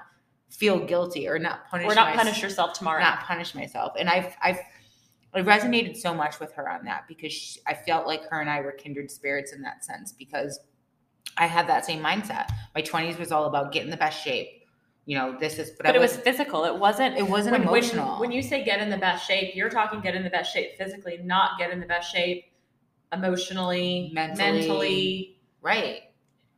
feel 0.51 0.79
guilty 0.85 1.29
or 1.29 1.39
not 1.39 1.69
punish 1.69 1.87
or 1.87 1.95
not 1.95 2.15
punish 2.15 2.43
yourself 2.43 2.73
tomorrow. 2.73 3.01
Not 3.01 3.21
punish 3.21 3.55
myself. 3.55 3.93
And 3.99 4.09
I've 4.09 4.35
I've 4.43 4.59
I 5.35 5.43
resonated 5.43 5.97
so 5.97 6.15
much 6.15 6.41
with 6.41 6.53
her 6.55 6.69
on 6.71 6.85
that 6.87 7.07
because 7.07 7.33
she, 7.33 7.61
I 7.67 7.75
felt 7.75 8.07
like 8.07 8.25
her 8.31 8.41
and 8.41 8.49
I 8.49 8.61
were 8.61 8.73
kindred 8.73 9.11
spirits 9.11 9.53
in 9.53 9.61
that 9.63 9.85
sense 9.85 10.13
because 10.13 10.59
I 11.37 11.47
had 11.47 11.69
that 11.69 11.85
same 11.85 12.03
mindset. 12.03 12.49
My 12.75 12.83
20s 12.83 13.19
was 13.19 13.33
all 13.33 13.45
about 13.47 13.73
getting 13.73 13.91
the 13.91 13.97
best 13.97 14.23
shape. 14.23 14.49
You 15.07 15.17
know, 15.17 15.37
this 15.39 15.59
is 15.59 15.71
but, 15.71 15.87
but 15.87 15.97
it 15.97 16.01
was 16.01 16.17
physical 16.19 16.65
it 16.65 16.77
wasn't 16.79 17.17
it 17.17 17.27
wasn't 17.27 17.53
when, 17.53 17.63
when- 17.63 17.69
emotional. 17.69 18.21
When, 18.21 18.31
you 18.31 18.43
say 18.43 18.63
get 18.63 18.81
in 18.81 18.91
the 18.91 18.99
best 18.99 19.27
shape, 19.27 19.55
you're 19.55 19.71
talking 19.71 20.01
get 20.01 20.15
in 20.15 20.23
the 20.23 20.31
best 20.31 20.53
shape 20.53 20.77
physically, 20.77 21.19
not 21.25 21.59
get 21.59 21.71
in 21.71 21.81
the 21.81 21.87
best 21.87 22.13
shape 22.13 22.45
emotionally, 23.13 24.11
Mentally. 24.13 24.61
mentally. 24.61 25.41
right. 25.63 26.03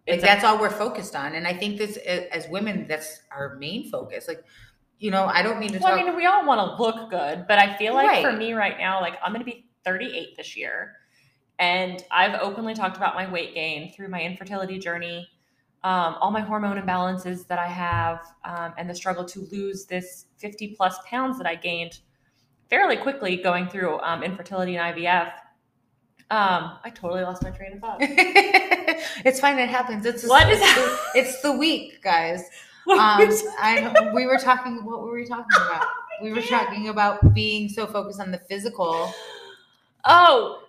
Like 0.09 0.21
that's 0.21 0.43
all 0.43 0.59
we're 0.59 0.71
focused 0.71 1.15
on. 1.15 1.35
And 1.35 1.47
I 1.47 1.55
think 1.55 1.79
this 1.79 1.97
as 1.97 2.49
women, 2.49 2.87
that's 2.89 3.21
our 3.31 3.55
main 3.57 3.89
focus. 3.89 4.27
Like, 4.27 4.43
you 4.99 5.11
know, 5.11 5.27
I 5.27 5.43
don't 5.43 5.61
mean 5.61 5.73
to 5.73 5.79
well, 5.79 5.97
talk 5.97 6.01
I 6.01 6.05
mean, 6.05 6.17
we 6.17 6.27
all 6.27 6.45
want 6.45 6.59
to 6.77 6.83
look 6.83 7.11
good, 7.11 7.47
but 7.47 7.59
I 7.59 7.77
feel 7.77 7.95
like 7.95 8.23
for 8.23 8.33
me 8.33 8.53
right 8.53 8.77
now, 8.79 9.01
like 9.01 9.15
I'm 9.23 9.33
going 9.33 9.45
to 9.45 9.51
be 9.51 9.67
38 9.85 10.37
this 10.37 10.57
year, 10.57 10.97
and 11.61 12.03
I've 12.11 12.41
openly 12.41 12.75
talked 12.75 12.97
about 12.97 13.15
my 13.15 13.31
weight 13.31 13.55
gain 13.55 13.93
through 13.93 14.09
my 14.09 14.23
infertility 14.23 14.79
journey, 14.79 15.29
um, 15.85 16.17
all 16.21 16.31
my 16.31 16.41
hormone 16.41 16.81
imbalances 16.81 17.47
that 17.49 17.59
I 17.59 17.69
have, 17.69 18.21
um, 18.47 18.73
and 18.79 18.89
the 18.89 18.95
struggle 18.95 19.27
to 19.27 19.47
lose 19.53 19.85
this 19.85 20.25
50 20.39 20.75
plus 20.75 20.97
pounds 21.07 21.37
that 21.37 21.47
I 21.47 21.55
gained 21.55 22.01
fairly 22.71 22.97
quickly 22.97 23.37
going 23.37 23.69
through 23.69 24.01
um, 24.01 24.23
infertility 24.23 24.77
and 24.77 24.97
IVF. 24.97 25.33
Um, 26.31 26.79
I 26.83 26.91
totally 26.95 27.23
lost 27.23 27.43
my 27.43 27.51
train 27.51 27.75
of 27.75 27.81
thought. 27.81 27.99
it's 28.01 29.41
fine. 29.41 29.59
It 29.59 29.69
happens. 29.69 30.07
It's 30.07 30.27
What 30.27 30.49
it's, 30.49 30.61
the, 30.61 30.99
it's 31.19 31.43
the 31.43 31.53
week, 31.53 32.03
guys. 32.03 32.49
Um, 32.91 32.99
I 33.61 34.11
we 34.15 34.27
were 34.27 34.39
talking. 34.39 34.85
What 34.85 35.03
were 35.03 35.13
we 35.13 35.25
talking 35.25 35.45
about? 35.55 35.87
We 36.23 36.33
were 36.33 36.43
talking 36.43 36.89
about 36.89 37.35
being 37.35 37.69
so 37.69 37.87
focused 37.87 38.19
on 38.19 38.33
the 38.33 38.39
physical. 38.39 39.13
Oh, 40.07 40.61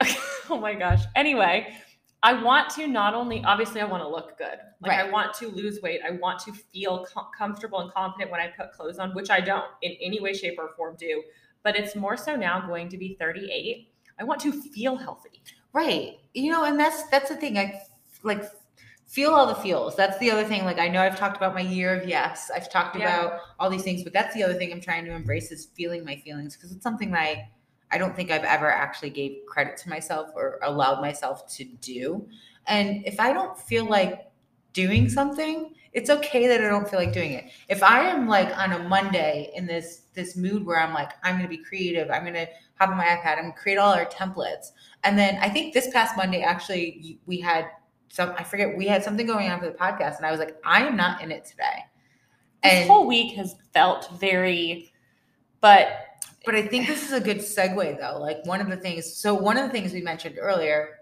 oh 0.50 0.58
my 0.60 0.74
gosh. 0.74 1.02
Anyway, 1.14 1.74
I 2.22 2.32
want 2.42 2.70
to 2.70 2.86
not 2.86 3.14
only, 3.14 3.42
obviously, 3.44 3.80
I 3.80 3.84
want 3.84 4.02
to 4.02 4.08
look 4.08 4.36
good. 4.38 4.58
Like, 4.80 4.98
I 4.98 5.10
want 5.10 5.34
to 5.34 5.48
lose 5.48 5.80
weight. 5.80 6.00
I 6.06 6.12
want 6.12 6.38
to 6.40 6.52
feel 6.52 7.06
com- 7.12 7.28
comfortable 7.36 7.80
and 7.80 7.92
confident 7.92 8.30
when 8.30 8.40
I 8.40 8.48
put 8.48 8.72
clothes 8.72 8.98
on, 8.98 9.14
which 9.14 9.30
I 9.30 9.40
don't 9.40 9.64
in 9.82 9.92
any 10.00 10.20
way, 10.20 10.32
shape, 10.32 10.58
or 10.58 10.70
form 10.76 10.96
do. 10.98 11.22
But 11.62 11.76
it's 11.76 11.96
more 11.96 12.16
so 12.16 12.36
now 12.36 12.66
going 12.66 12.88
to 12.90 12.98
be 12.98 13.16
38. 13.20 13.88
I 14.18 14.24
want 14.24 14.40
to 14.42 14.52
feel 14.52 14.96
healthy. 14.96 15.42
Right. 15.72 16.18
You 16.34 16.50
know, 16.52 16.64
and 16.64 16.78
that's 16.80 17.06
that's 17.10 17.28
the 17.28 17.36
thing. 17.36 17.58
I 17.58 17.82
like 18.22 18.44
feel 19.06 19.32
all 19.32 19.46
the 19.46 19.54
feels. 19.56 19.94
That's 19.94 20.18
the 20.18 20.30
other 20.30 20.44
thing. 20.44 20.64
Like 20.64 20.78
I 20.78 20.88
know 20.88 21.02
I've 21.02 21.18
talked 21.18 21.36
about 21.36 21.54
my 21.54 21.60
year 21.60 21.94
of 22.00 22.08
yes. 22.08 22.50
I've 22.54 22.70
talked 22.70 22.96
Yeah. 22.96 23.02
about 23.26 23.40
all 23.58 23.68
these 23.68 23.82
things, 23.82 24.02
but 24.02 24.12
that's 24.12 24.34
the 24.34 24.42
other 24.42 24.54
thing 24.54 24.72
I'm 24.72 24.80
trying 24.80 25.04
to 25.04 25.12
embrace 25.12 25.50
is 25.52 25.66
feeling 25.76 26.04
my 26.04 26.16
feelings 26.16 26.56
because 26.56 26.72
it's 26.72 26.82
something 26.82 27.10
that 27.10 27.20
I 27.20 27.50
I 27.90 27.98
don't 27.98 28.16
think 28.16 28.30
I've 28.30 28.44
ever 28.44 28.70
actually 28.70 29.10
gave 29.10 29.38
credit 29.46 29.76
to 29.78 29.88
myself 29.88 30.30
or 30.34 30.58
allowed 30.62 31.00
myself 31.00 31.46
to 31.54 31.64
do. 31.64 32.26
And 32.66 33.06
if 33.06 33.20
I 33.20 33.32
don't 33.32 33.58
feel 33.58 33.84
like 33.84 34.30
doing 34.72 35.08
something, 35.08 35.72
it's 35.92 36.10
okay 36.10 36.46
that 36.48 36.62
I 36.62 36.68
don't 36.68 36.88
feel 36.88 36.98
like 36.98 37.12
doing 37.12 37.32
it. 37.32 37.44
If 37.68 37.82
I 37.82 38.00
am 38.00 38.28
like 38.28 38.56
on 38.58 38.72
a 38.72 38.78
Monday 38.80 39.50
in 39.54 39.66
this 39.66 40.02
this 40.14 40.36
mood 40.36 40.66
where 40.66 40.80
I'm 40.80 40.92
like 40.92 41.12
I'm 41.22 41.38
going 41.38 41.48
to 41.48 41.56
be 41.56 41.62
creative, 41.62 42.10
I'm 42.10 42.22
going 42.22 42.34
to 42.34 42.48
hop 42.78 42.90
on 42.90 42.96
my 42.96 43.04
iPad, 43.04 43.38
I'm 43.38 43.52
to 43.52 43.58
create 43.58 43.78
all 43.78 43.94
our 43.94 44.04
templates. 44.04 44.72
And 45.04 45.18
then 45.18 45.38
I 45.40 45.48
think 45.48 45.72
this 45.72 45.88
past 45.92 46.16
Monday 46.16 46.42
actually 46.42 47.18
we 47.26 47.40
had 47.40 47.68
some 48.08 48.34
I 48.36 48.42
forget 48.42 48.76
we 48.76 48.86
had 48.86 49.02
something 49.02 49.26
going 49.26 49.50
on 49.50 49.60
for 49.60 49.66
the 49.66 49.72
podcast 49.72 50.16
and 50.16 50.26
I 50.26 50.30
was 50.30 50.40
like 50.40 50.56
I 50.64 50.84
am 50.84 50.96
not 50.96 51.22
in 51.22 51.30
it 51.30 51.44
today. 51.44 51.84
This 52.62 52.88
whole 52.88 53.06
week 53.06 53.36
has 53.36 53.54
felt 53.72 54.10
very, 54.18 54.92
but 55.60 56.05
But 56.46 56.54
I 56.54 56.66
think 56.66 56.86
this 56.86 57.04
is 57.04 57.12
a 57.12 57.20
good 57.20 57.38
segue 57.38 57.98
though. 57.98 58.18
Like 58.18 58.38
one 58.46 58.60
of 58.60 58.70
the 58.70 58.76
things, 58.76 59.12
so 59.12 59.34
one 59.34 59.58
of 59.58 59.64
the 59.64 59.70
things 59.70 59.92
we 59.92 60.00
mentioned 60.00 60.36
earlier 60.40 61.00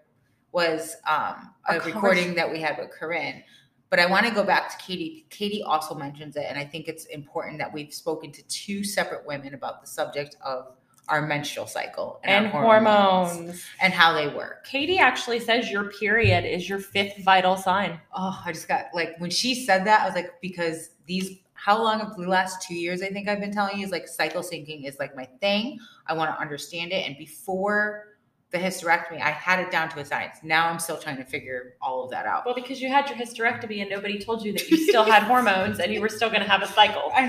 was 0.52 0.96
um, 1.06 1.52
a 1.68 1.80
recording 1.80 2.34
that 2.34 2.50
we 2.50 2.60
had 2.60 2.78
with 2.78 2.90
Corinne. 2.90 3.44
But 3.90 4.00
I 4.00 4.06
want 4.06 4.26
to 4.26 4.32
go 4.32 4.42
back 4.42 4.70
to 4.70 4.84
Katy. 4.84 5.26
Katy 5.30 5.62
also 5.62 5.94
mentions 5.94 6.34
it, 6.36 6.46
and 6.48 6.58
I 6.58 6.64
think 6.64 6.88
it's 6.88 7.04
important 7.06 7.58
that 7.58 7.72
we've 7.72 7.92
spoken 7.92 8.32
to 8.32 8.42
two 8.48 8.82
separate 8.82 9.26
women 9.26 9.54
about 9.54 9.80
the 9.82 9.86
subject 9.86 10.36
of 10.44 10.74
our 11.08 11.26
menstrual 11.26 11.66
cycle 11.66 12.18
and 12.24 12.46
our 12.46 12.62
hormones. 12.62 13.62
and 13.80 13.92
how 13.92 14.14
they 14.14 14.28
work. 14.28 14.64
Katy 14.64 14.98
actually 14.98 15.38
says 15.38 15.70
your 15.70 15.90
period 15.90 16.44
is 16.44 16.68
your 16.68 16.78
fifth 16.78 17.22
vital 17.22 17.56
sign. 17.56 18.00
Oh, 18.14 18.42
I 18.44 18.52
just 18.52 18.66
got 18.66 18.86
like 18.94 19.18
when 19.18 19.30
she 19.30 19.54
said 19.54 19.84
that, 19.86 20.00
I 20.00 20.06
was 20.06 20.14
like, 20.14 20.40
because 20.40 20.90
these 21.06 21.38
how 21.64 21.82
long 21.82 22.02
of 22.02 22.14
the 22.16 22.28
last 22.28 22.60
two 22.60 22.74
years 22.74 23.00
I 23.00 23.08
think 23.08 23.26
I've 23.26 23.40
been 23.40 23.52
telling 23.52 23.78
you 23.78 23.86
is 23.86 23.90
like 23.90 24.06
cycle 24.06 24.42
syncing 24.42 24.86
is 24.86 24.98
like 24.98 25.16
my 25.16 25.24
thing. 25.40 25.78
I 26.06 26.12
want 26.12 26.30
to 26.34 26.38
understand 26.38 26.92
it. 26.92 27.06
And 27.06 27.16
before 27.16 28.08
the 28.50 28.58
hysterectomy, 28.58 29.20
I 29.20 29.30
had 29.30 29.58
it 29.60 29.70
down 29.70 29.88
to 29.88 29.98
a 29.98 30.04
science. 30.04 30.36
Now 30.42 30.68
I'm 30.68 30.78
still 30.78 30.98
trying 30.98 31.16
to 31.16 31.24
figure 31.24 31.74
all 31.80 32.04
of 32.04 32.10
that 32.10 32.26
out. 32.26 32.44
Well, 32.44 32.54
because 32.54 32.82
you 32.82 32.88
had 32.90 33.08
your 33.08 33.18
hysterectomy 33.18 33.80
and 33.80 33.88
nobody 33.88 34.18
told 34.18 34.44
you 34.44 34.52
that 34.52 34.70
you 34.70 34.76
still 34.76 35.04
had 35.04 35.22
hormones 35.22 35.80
and 35.80 35.90
you 35.92 36.02
were 36.02 36.10
still 36.10 36.28
going 36.28 36.42
to 36.42 36.48
have 36.48 36.62
a 36.62 36.68
cycle. 36.68 37.10
I, 37.14 37.28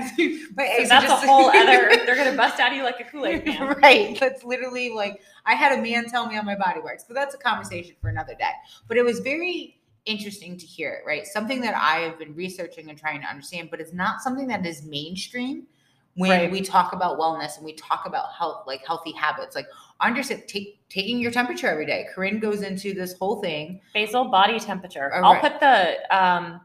but 0.54 0.66
So 0.82 0.88
that's 0.88 1.06
just- 1.06 1.24
a 1.24 1.26
whole 1.26 1.46
other. 1.56 1.88
They're 2.04 2.14
going 2.14 2.30
to 2.30 2.36
bust 2.36 2.60
out 2.60 2.72
of 2.72 2.76
you 2.76 2.84
like 2.84 3.00
a 3.00 3.04
Kool 3.04 3.24
Aid 3.24 3.46
man. 3.46 3.68
right. 3.82 4.20
That's 4.20 4.44
literally 4.44 4.90
like 4.90 5.22
I 5.46 5.54
had 5.54 5.76
a 5.78 5.82
man 5.82 6.04
tell 6.10 6.26
me 6.26 6.34
how 6.34 6.42
my 6.42 6.56
body 6.56 6.80
works, 6.80 7.04
but 7.08 7.14
that's 7.14 7.34
a 7.34 7.38
conversation 7.38 7.96
for 8.02 8.08
another 8.10 8.34
day. 8.34 8.50
But 8.86 8.98
it 8.98 9.02
was 9.02 9.20
very 9.20 9.75
interesting 10.06 10.56
to 10.56 10.66
hear 10.66 11.02
right? 11.06 11.26
Something 11.26 11.60
that 11.60 11.74
I 11.74 12.00
have 12.00 12.18
been 12.18 12.34
researching 12.34 12.88
and 12.88 12.98
trying 12.98 13.20
to 13.20 13.26
understand, 13.26 13.68
but 13.70 13.80
it's 13.80 13.92
not 13.92 14.20
something 14.22 14.46
that 14.48 14.64
is 14.64 14.84
mainstream 14.84 15.66
when 16.14 16.30
Right. 16.30 16.50
we 16.50 16.62
talk 16.62 16.92
about 16.92 17.18
wellness 17.18 17.56
and 17.56 17.64
we 17.64 17.74
talk 17.74 18.06
about 18.06 18.32
health, 18.32 18.64
like 18.66 18.84
healthy 18.86 19.12
habits. 19.12 19.54
Like 19.54 19.66
understand 20.00 20.44
take, 20.48 20.78
taking 20.88 21.18
your 21.18 21.30
temperature 21.30 21.68
every 21.68 21.86
day. 21.86 22.06
Corinne 22.14 22.40
goes 22.40 22.62
into 22.62 22.94
this 22.94 23.12
whole 23.18 23.40
thing. 23.42 23.80
Basal 23.92 24.24
body 24.26 24.58
temperature. 24.58 25.12
All 25.14 25.24
I'll 25.24 25.32
right. 25.34 25.42
put 25.42 25.60
the 25.60 26.16
um, 26.16 26.60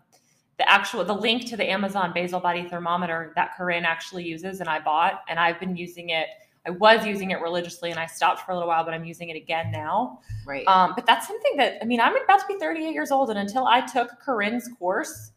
the 0.58 0.70
actual 0.70 1.04
the 1.04 1.14
link 1.14 1.46
to 1.50 1.58
the 1.58 1.70
Amazon 1.70 2.12
basal 2.14 2.40
body 2.40 2.68
thermometer 2.70 3.34
that 3.36 3.56
Corinne 3.58 3.84
actually 3.84 4.24
uses 4.24 4.60
and 4.60 4.70
I 4.70 4.80
bought 4.80 5.22
and 5.28 5.40
I've 5.40 5.60
been 5.60 5.76
using 5.76 6.10
it. 6.10 6.28
I 6.66 6.70
was 6.70 7.06
using 7.06 7.32
it 7.32 7.42
religiously 7.42 7.90
and 7.90 8.00
I 8.00 8.06
stopped 8.06 8.42
for 8.42 8.52
a 8.52 8.56
little 8.56 8.68
while, 8.68 8.84
but 8.84 8.94
I'm 8.94 9.04
using 9.04 9.30
it 9.30 9.36
again 9.36 9.72
now. 9.72 10.20
Right. 10.46 10.68
Um, 10.68 10.94
but 10.96 11.06
that's 11.06 11.28
something 11.28 11.58
that 11.58 11.78
I 11.82 11.86
mean, 11.86 12.00
I'm 12.00 12.16
about 12.16 12.40
to 12.40 12.46
be 12.48 12.60
38 12.60 12.94
years 12.94 13.12
old, 13.12 13.30
and 13.30 13.40
until 13.40 13.66
I 13.66 13.82
took 13.82 14.20
Corinne's 14.20 14.70
course, 14.78 15.32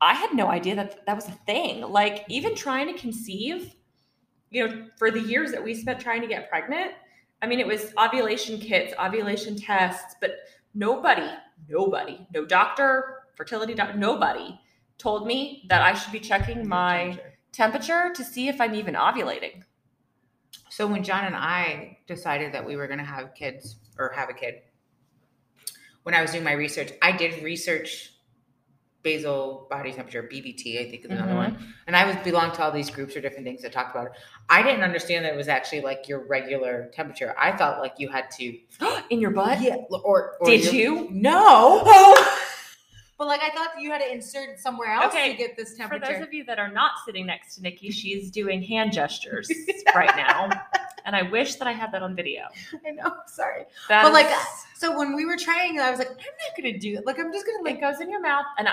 I 0.00 0.14
had 0.14 0.32
no 0.32 0.46
idea 0.46 0.74
that 0.76 1.04
that 1.06 1.14
was 1.14 1.28
a 1.28 1.38
thing. 1.46 1.82
Like 1.82 2.24
even 2.28 2.54
trying 2.54 2.92
to 2.92 2.98
conceive, 2.98 3.74
you 4.50 4.66
know, 4.66 4.86
for 4.98 5.10
the 5.10 5.20
years 5.20 5.52
that 5.52 5.62
we 5.62 5.74
spent 5.74 6.00
trying 6.00 6.22
to 6.22 6.26
get 6.26 6.48
pregnant, 6.48 6.92
I 7.42 7.46
mean, 7.46 7.60
it 7.60 7.66
was 7.66 7.92
ovulation 7.98 8.58
kits, 8.58 8.94
ovulation 8.98 9.56
tests, 9.56 10.14
but 10.20 10.32
nobody, 10.74 11.28
nobody, 11.68 12.26
no 12.34 12.44
doctor, 12.46 13.22
fertility 13.34 13.74
doctor, 13.74 13.96
nobody 13.98 14.58
told 14.96 15.26
me 15.26 15.64
that 15.68 15.82
I 15.82 15.94
should 15.94 16.12
be 16.12 16.20
checking 16.20 16.66
my 16.66 17.18
temperature 17.52 18.12
to 18.14 18.24
see 18.24 18.48
if 18.48 18.60
I'm 18.60 18.74
even 18.74 18.94
ovulating. 18.94 19.62
So 20.70 20.86
when 20.86 21.02
John 21.04 21.24
and 21.24 21.34
I 21.36 21.98
decided 22.06 22.54
that 22.54 22.64
we 22.64 22.76
were 22.76 22.86
going 22.86 23.00
to 23.00 23.04
have 23.04 23.34
kids 23.34 23.76
or 23.98 24.10
have 24.14 24.30
a 24.30 24.32
kid, 24.32 24.54
when 26.04 26.14
I 26.14 26.22
was 26.22 26.30
doing 26.30 26.44
my 26.44 26.52
research, 26.52 26.92
I 27.02 27.12
did 27.12 27.42
research 27.42 28.12
basal 29.02 29.66
body 29.70 29.92
temperature, 29.92 30.22
BBT, 30.22 30.78
I 30.78 30.90
think 30.90 31.04
is 31.06 31.10
another 31.10 31.32
Mhm. 31.32 31.36
one. 31.36 31.74
And 31.86 31.96
I 31.96 32.04
was 32.06 32.16
belong 32.16 32.52
to 32.52 32.62
all 32.62 32.70
these 32.70 32.90
groups 32.90 33.16
or 33.16 33.20
different 33.22 33.44
things 33.46 33.62
that 33.62 33.72
talked 33.72 33.94
about 33.96 34.08
it. 34.08 34.12
I 34.48 34.62
didn't 34.62 34.82
understand 34.82 35.24
that 35.24 35.32
it 35.32 35.36
was 35.36 35.48
actually 35.48 35.80
like 35.80 36.06
your 36.06 36.20
regular 36.26 36.90
temperature. 36.92 37.34
I 37.38 37.52
thought 37.56 37.80
like 37.80 37.94
you 37.98 38.08
had 38.10 38.30
to 38.32 38.58
In 39.10 39.20
your 39.20 39.30
butt? 39.30 39.60
yeah, 39.62 39.76
or, 39.90 40.36
or 40.38 40.46
Did 40.46 40.64
your- 40.66 40.74
you? 40.74 41.08
No. 41.10 41.82
But 43.20 43.26
like 43.26 43.42
I 43.42 43.50
thought 43.50 43.72
you 43.78 43.90
had 43.90 43.98
to 43.98 44.10
insert 44.10 44.58
somewhere 44.58 44.94
else 44.94 45.12
Okay, 45.12 45.32
to 45.32 45.36
get 45.36 45.54
this 45.54 45.76
temperature. 45.76 46.06
For 46.06 46.12
those 46.14 46.22
of 46.22 46.32
you 46.32 46.42
that 46.44 46.58
are 46.58 46.72
not 46.72 46.92
sitting 47.04 47.26
next 47.26 47.56
to 47.56 47.60
Nikki, 47.60 47.90
she's 47.90 48.30
doing 48.30 48.62
hand 48.62 48.94
gestures 48.94 49.46
right 49.94 50.16
now. 50.16 50.48
And 51.04 51.14
I 51.14 51.20
wish 51.20 51.56
that 51.56 51.68
I 51.68 51.72
had 51.72 51.92
that 51.92 52.02
on 52.02 52.16
video. 52.16 52.44
I 52.86 52.92
know, 52.92 53.12
sorry. 53.26 53.64
That 53.90 54.04
But 54.04 54.14
like 54.14 54.30
so 54.74 54.98
when 54.98 55.14
we 55.14 55.26
were 55.26 55.36
trying 55.36 55.78
I 55.78 55.90
was 55.90 55.98
like, 55.98 56.08
I'm 56.08 56.16
not 56.16 56.56
gonna 56.56 56.78
do 56.78 56.94
it. 56.94 57.04
Like 57.04 57.18
I'm 57.18 57.30
just 57.30 57.44
gonna 57.44 57.62
like 57.62 57.76
it 57.76 57.82
goes 57.82 58.00
in 58.00 58.10
your 58.10 58.22
mouth. 58.22 58.46
And 58.56 58.66
I, 58.66 58.72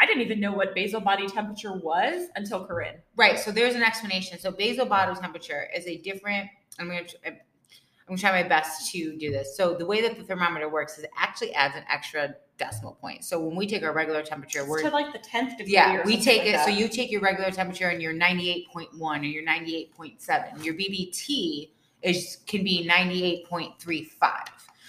I 0.00 0.06
didn't 0.06 0.22
even 0.22 0.40
know 0.40 0.54
what 0.54 0.74
basal 0.74 1.02
body 1.02 1.28
temperature 1.28 1.74
was 1.74 2.28
until 2.36 2.64
Corinne. 2.64 2.96
Right. 3.16 3.38
So 3.38 3.52
there's 3.52 3.74
an 3.74 3.82
explanation. 3.82 4.38
So 4.38 4.50
basal 4.50 4.86
body 4.86 5.14
temperature 5.20 5.68
is 5.76 5.86
a 5.86 5.98
different. 5.98 6.48
I'm 6.78 6.88
going 6.88 7.04
to. 7.04 7.18
I'm 7.26 8.08
going 8.08 8.16
to 8.18 8.22
try 8.22 8.42
my 8.42 8.46
best 8.46 8.92
to 8.92 9.16
do 9.16 9.30
this. 9.30 9.56
So 9.56 9.74
the 9.74 9.86
way 9.86 10.02
that 10.02 10.18
the 10.18 10.24
thermometer 10.24 10.68
works 10.68 10.98
is 10.98 11.04
it 11.04 11.10
actually 11.18 11.54
adds 11.54 11.74
an 11.74 11.84
extra 11.90 12.34
decimal 12.58 12.92
point. 12.92 13.24
So 13.24 13.40
when 13.40 13.56
we 13.56 13.66
take 13.66 13.82
our 13.82 13.92
regular 13.92 14.22
temperature, 14.22 14.64
we're 14.64 14.82
to 14.82 14.90
like 14.90 15.12
the 15.12 15.18
10th 15.18 15.58
degree. 15.58 15.72
yeah, 15.72 16.02
we 16.04 16.20
take 16.20 16.44
like 16.44 16.54
it. 16.54 16.60
So 16.60 16.70
you 16.70 16.88
take 16.88 17.10
your 17.10 17.20
regular 17.20 17.50
temperature 17.50 17.88
and 17.88 18.00
you're 18.00 18.14
98.1 18.14 19.20
or 19.20 19.24
you're 19.24 19.44
98.7. 19.44 20.64
Your 20.64 20.74
BBT 20.74 21.70
is 22.02 22.38
can 22.46 22.62
be 22.62 22.88
98.35. 22.88 24.08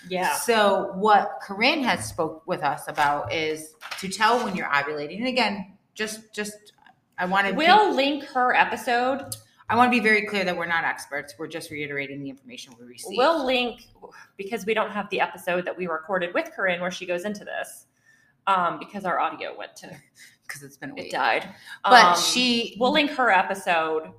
Yeah. 0.08 0.36
So 0.36 0.92
what 0.96 1.40
Corinne 1.42 1.84
has 1.84 2.08
spoke 2.08 2.44
with 2.46 2.62
us 2.62 2.88
about 2.88 3.34
is 3.34 3.74
to 4.00 4.10
tell 4.10 4.44
when 4.44 4.56
you're 4.56 4.68
ovulating. 4.68 5.18
And 5.18 5.28
again, 5.28 5.74
just 5.96 6.34
just 6.34 6.74
I 7.18 7.26
want 7.26 7.48
to 7.48 7.54
We'll 7.54 7.94
link 7.94 8.26
her 8.26 8.54
episode. 8.54 9.36
I 9.70 9.76
want 9.76 9.92
to 9.92 9.98
be 9.98 10.04
very 10.04 10.26
clear 10.26 10.44
that 10.46 10.56
we're 10.56 10.68
not 10.68 10.84
experts. 10.84 11.36
We're 11.40 11.48
just 11.48 11.72
reiterating 11.72 12.22
the 12.24 12.30
information 12.30 12.74
we 12.80 12.86
received. 12.86 13.18
We'll 13.18 13.46
link 13.46 13.88
because 14.38 14.66
we 14.66 14.74
don't 14.74 14.92
have 14.92 15.10
the 15.10 15.20
episode 15.20 15.66
that 15.66 15.76
we 15.76 15.88
recorded 15.88 16.34
with 16.34 16.52
Corinne 16.56 16.82
where 16.82 16.92
she 16.92 17.06
goes 17.06 17.26
into 17.26 17.44
this. 17.44 17.88
Um, 18.48 18.78
because 18.78 19.06
our 19.06 19.20
audio 19.20 19.58
went 19.58 19.76
to 19.78 19.90
because 20.48 20.62
it's 20.62 20.78
been 20.78 20.92
a 20.92 21.02
it 21.02 21.12
died. 21.12 21.50
But 21.84 22.06
Um, 22.06 22.22
she 22.22 22.78
We'll 22.80 22.92
link 22.92 23.10
her 23.12 23.32
episode 23.32 24.12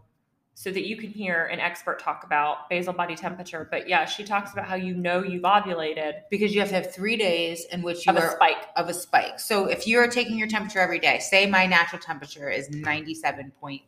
so 0.54 0.70
that 0.70 0.88
you 0.88 0.96
can 0.96 1.10
hear 1.10 1.44
an 1.44 1.60
expert 1.60 1.98
talk 1.98 2.24
about 2.24 2.68
basal 2.70 2.94
body 2.94 3.14
temperature. 3.14 3.68
But 3.70 3.88
yeah, 3.88 4.06
she 4.06 4.24
talks 4.24 4.52
about 4.52 4.64
how 4.64 4.74
you 4.74 4.94
know 4.94 5.22
you've 5.22 5.42
ovulated 5.42 6.22
because 6.30 6.54
you 6.54 6.60
have 6.60 6.70
to 6.70 6.74
have 6.74 6.92
three 6.92 7.16
days 7.16 7.66
in 7.70 7.82
which 7.82 8.06
you 8.06 8.12
of 8.12 8.16
a 8.16 8.30
spike. 8.30 8.66
of 8.74 8.88
a 8.88 8.94
spike. 8.94 9.38
So 9.38 9.66
if 9.66 9.86
you're 9.86 10.08
taking 10.08 10.38
your 10.38 10.48
temperature 10.48 10.80
every 10.80 10.98
day, 10.98 11.18
say 11.18 11.46
my 11.46 11.66
natural 11.66 12.00
temperature 12.00 12.48
is 12.48 12.70
97.3. 12.70 13.82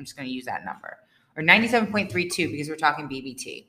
I'm 0.00 0.06
just 0.06 0.16
going 0.16 0.26
to 0.26 0.34
use 0.34 0.46
that 0.46 0.64
number. 0.64 0.96
Or 1.36 1.42
97.32 1.44 2.50
because 2.50 2.68
we're 2.68 2.76
talking 2.76 3.08
BBT. 3.08 3.66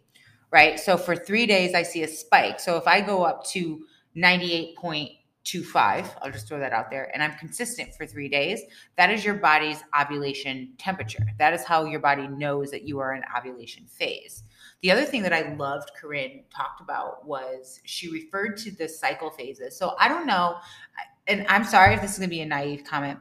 Right? 0.49 0.79
So 0.79 0.97
for 0.97 1.15
3 1.15 1.45
days 1.45 1.73
I 1.73 1.83
see 1.83 2.03
a 2.03 2.07
spike. 2.07 2.59
So 2.59 2.77
if 2.77 2.87
I 2.87 3.01
go 3.01 3.23
up 3.23 3.45
to 3.51 3.85
98.25, 4.17 5.17
I'll 6.21 6.31
just 6.31 6.47
throw 6.47 6.59
that 6.59 6.73
out 6.73 6.89
there 6.91 7.09
and 7.13 7.23
I'm 7.23 7.33
consistent 7.37 7.95
for 7.95 8.05
3 8.05 8.27
days, 8.27 8.61
that 8.97 9.09
is 9.09 9.23
your 9.23 9.35
body's 9.35 9.81
ovulation 9.97 10.73
temperature. 10.77 11.25
That 11.39 11.53
is 11.53 11.63
how 11.63 11.85
your 11.85 12.01
body 12.01 12.27
knows 12.27 12.69
that 12.71 12.87
you 12.87 12.99
are 12.99 13.13
in 13.15 13.23
ovulation 13.37 13.85
phase. 13.87 14.43
The 14.81 14.91
other 14.91 15.05
thing 15.05 15.23
that 15.23 15.31
I 15.31 15.53
loved 15.53 15.91
Corinne 15.99 16.43
talked 16.53 16.81
about 16.81 17.25
was 17.25 17.79
she 17.85 18.09
referred 18.11 18.57
to 18.57 18.71
the 18.71 18.89
cycle 18.89 19.29
phases. 19.29 19.77
So 19.77 19.95
I 19.99 20.09
don't 20.09 20.25
know, 20.25 20.57
and 21.27 21.45
I'm 21.47 21.63
sorry 21.63 21.93
if 21.93 22.01
this 22.01 22.11
is 22.11 22.17
going 22.17 22.29
to 22.29 22.35
be 22.35 22.41
a 22.41 22.45
naive 22.45 22.83
comment, 22.83 23.19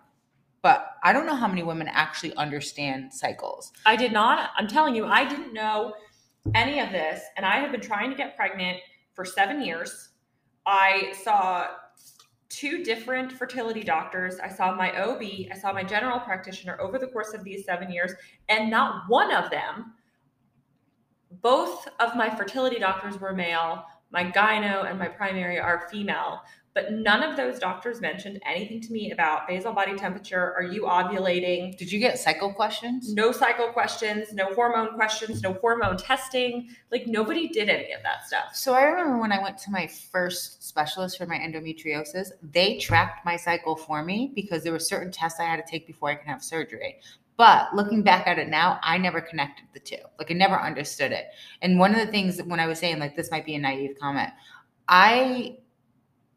but 0.62 0.96
I 1.02 1.12
don't 1.12 1.26
know 1.26 1.34
how 1.34 1.48
many 1.48 1.62
women 1.62 1.88
actually 1.88 2.34
understand 2.36 3.12
cycles. 3.12 3.72
I 3.86 3.96
did 3.96 4.12
not. 4.12 4.50
I'm 4.56 4.68
telling 4.68 4.94
you, 4.94 5.06
I 5.06 5.28
didn't 5.28 5.52
know 5.52 5.94
any 6.54 6.80
of 6.80 6.90
this, 6.90 7.22
and 7.36 7.46
I 7.46 7.56
have 7.60 7.72
been 7.72 7.80
trying 7.80 8.10
to 8.10 8.16
get 8.16 8.36
pregnant 8.36 8.78
for 9.14 9.24
seven 9.24 9.62
years. 9.62 10.10
I 10.66 11.12
saw 11.24 11.66
two 12.48 12.82
different 12.82 13.32
fertility 13.32 13.82
doctors. 13.82 14.38
I 14.40 14.48
saw 14.48 14.74
my 14.74 14.92
OB, 15.00 15.22
I 15.50 15.56
saw 15.58 15.72
my 15.72 15.84
general 15.84 16.18
practitioner 16.20 16.78
over 16.80 16.98
the 16.98 17.06
course 17.06 17.32
of 17.32 17.44
these 17.44 17.64
seven 17.64 17.90
years, 17.90 18.12
and 18.48 18.70
not 18.70 19.08
one 19.08 19.32
of 19.32 19.50
them, 19.50 19.94
both 21.42 21.88
of 22.00 22.16
my 22.16 22.28
fertility 22.28 22.78
doctors 22.78 23.18
were 23.20 23.32
male. 23.32 23.84
My 24.10 24.24
gyno 24.24 24.90
and 24.90 24.98
my 24.98 25.06
primary 25.06 25.60
are 25.60 25.88
female, 25.90 26.40
but 26.80 26.92
none 26.92 27.22
of 27.22 27.36
those 27.36 27.58
doctors 27.58 28.00
mentioned 28.00 28.40
anything 28.46 28.80
to 28.80 28.92
me 28.92 29.12
about 29.12 29.46
basal 29.46 29.72
body 29.72 29.96
temperature. 29.96 30.54
Are 30.54 30.62
you 30.62 30.82
ovulating? 30.82 31.76
Did 31.76 31.92
you 31.92 31.98
get 31.98 32.18
cycle 32.18 32.52
questions? 32.52 33.12
no 33.12 33.32
cycle 33.32 33.68
questions, 33.68 34.32
no 34.32 34.54
hormone 34.54 34.94
questions, 34.94 35.42
no 35.42 35.52
hormone 35.54 35.96
testing. 35.96 36.70
Like 36.90 37.06
nobody 37.06 37.48
did 37.48 37.68
any 37.68 37.92
of 37.92 38.02
that 38.02 38.26
stuff. 38.26 38.54
So 38.54 38.72
I 38.72 38.82
remember 38.84 39.18
when 39.18 39.32
I 39.32 39.42
went 39.42 39.58
to 39.58 39.70
my 39.70 39.86
first 39.86 40.66
specialist 40.66 41.18
for 41.18 41.26
my 41.26 41.36
endometriosis, 41.36 42.30
they 42.42 42.78
tracked 42.78 43.24
my 43.24 43.36
cycle 43.36 43.76
for 43.76 44.02
me 44.02 44.32
because 44.34 44.62
there 44.62 44.72
were 44.72 44.78
certain 44.78 45.12
tests 45.12 45.38
I 45.38 45.44
had 45.44 45.64
to 45.64 45.70
take 45.70 45.86
before 45.86 46.10
I 46.10 46.14
can 46.14 46.26
have 46.26 46.42
surgery. 46.42 47.00
But 47.36 47.74
looking 47.74 48.02
back 48.02 48.26
at 48.26 48.38
it 48.38 48.48
now, 48.48 48.78
I 48.82 48.98
never 48.98 49.20
connected 49.20 49.66
the 49.72 49.80
two. 49.80 49.96
Like 50.18 50.30
I 50.30 50.34
never 50.34 50.60
understood 50.60 51.12
it. 51.12 51.26
And 51.62 51.78
one 51.78 51.94
of 51.94 52.00
the 52.04 52.12
things 52.12 52.36
that 52.36 52.46
when 52.46 52.60
I 52.60 52.66
was 52.66 52.78
saying 52.78 52.98
like 52.98 53.16
this 53.16 53.30
might 53.30 53.46
be 53.46 53.54
a 53.54 53.58
naive 53.58 53.96
comment, 54.00 54.30
I 54.88 55.58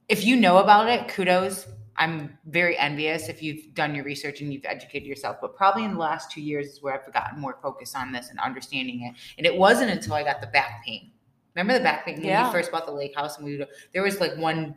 if 0.09 0.25
you 0.25 0.35
know 0.35 0.57
about 0.57 0.89
it, 0.89 1.07
kudos. 1.07 1.67
I'm 1.95 2.37
very 2.47 2.75
envious 2.77 3.29
if 3.29 3.43
you've 3.43 3.73
done 3.75 3.93
your 3.93 4.03
research 4.03 4.41
and 4.41 4.51
you've 4.51 4.65
educated 4.65 5.07
yourself. 5.07 5.37
But 5.39 5.55
probably 5.55 5.83
in 5.83 5.93
the 5.93 5.99
last 5.99 6.31
two 6.31 6.41
years 6.41 6.67
is 6.69 6.81
where 6.81 6.93
I've 6.93 7.13
gotten 7.13 7.39
more 7.39 7.59
focused 7.61 7.95
on 7.95 8.11
this 8.11 8.29
and 8.31 8.39
understanding 8.39 9.03
it. 9.03 9.13
And 9.37 9.45
it 9.45 9.55
wasn't 9.55 9.91
until 9.91 10.15
I 10.15 10.23
got 10.23 10.41
the 10.41 10.47
back 10.47 10.83
pain. 10.83 11.11
Remember 11.55 11.77
the 11.77 11.83
back 11.83 12.03
pain 12.05 12.15
when 12.15 12.25
Yeah. 12.25 12.47
we 12.47 12.51
first 12.51 12.71
bought 12.71 12.87
the 12.87 12.91
lake 12.91 13.15
house 13.15 13.37
and 13.37 13.45
we 13.45 13.57
would, 13.57 13.67
there 13.93 14.01
was 14.01 14.19
like 14.19 14.35
one 14.37 14.75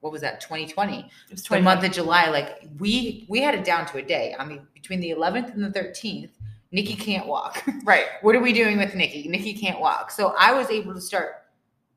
what 0.00 0.12
was 0.12 0.20
that 0.20 0.40
2020 0.40 1.00
It 1.00 1.06
was 1.32 1.42
the 1.42 1.60
month 1.60 1.82
of 1.82 1.90
July, 1.90 2.28
like 2.30 2.60
we 2.78 3.26
we 3.28 3.40
had 3.40 3.56
it 3.56 3.64
down 3.64 3.86
to 3.86 3.98
a 3.98 4.02
day. 4.02 4.36
I 4.38 4.44
mean, 4.44 4.64
between 4.72 5.00
the 5.00 5.10
11th 5.10 5.52
and 5.54 5.64
the 5.64 5.70
13th, 5.76 6.30
Nikki 6.70 6.94
can't 6.94 7.26
walk. 7.26 7.64
right. 7.84 8.04
what 8.22 8.36
are 8.36 8.40
we 8.40 8.52
doing 8.52 8.78
with 8.78 8.94
Nikki? 8.94 9.26
Nikki 9.26 9.54
can't 9.54 9.80
walk. 9.80 10.12
So 10.12 10.34
I 10.38 10.52
was 10.52 10.70
able 10.70 10.94
to 10.94 11.00
start 11.00 11.46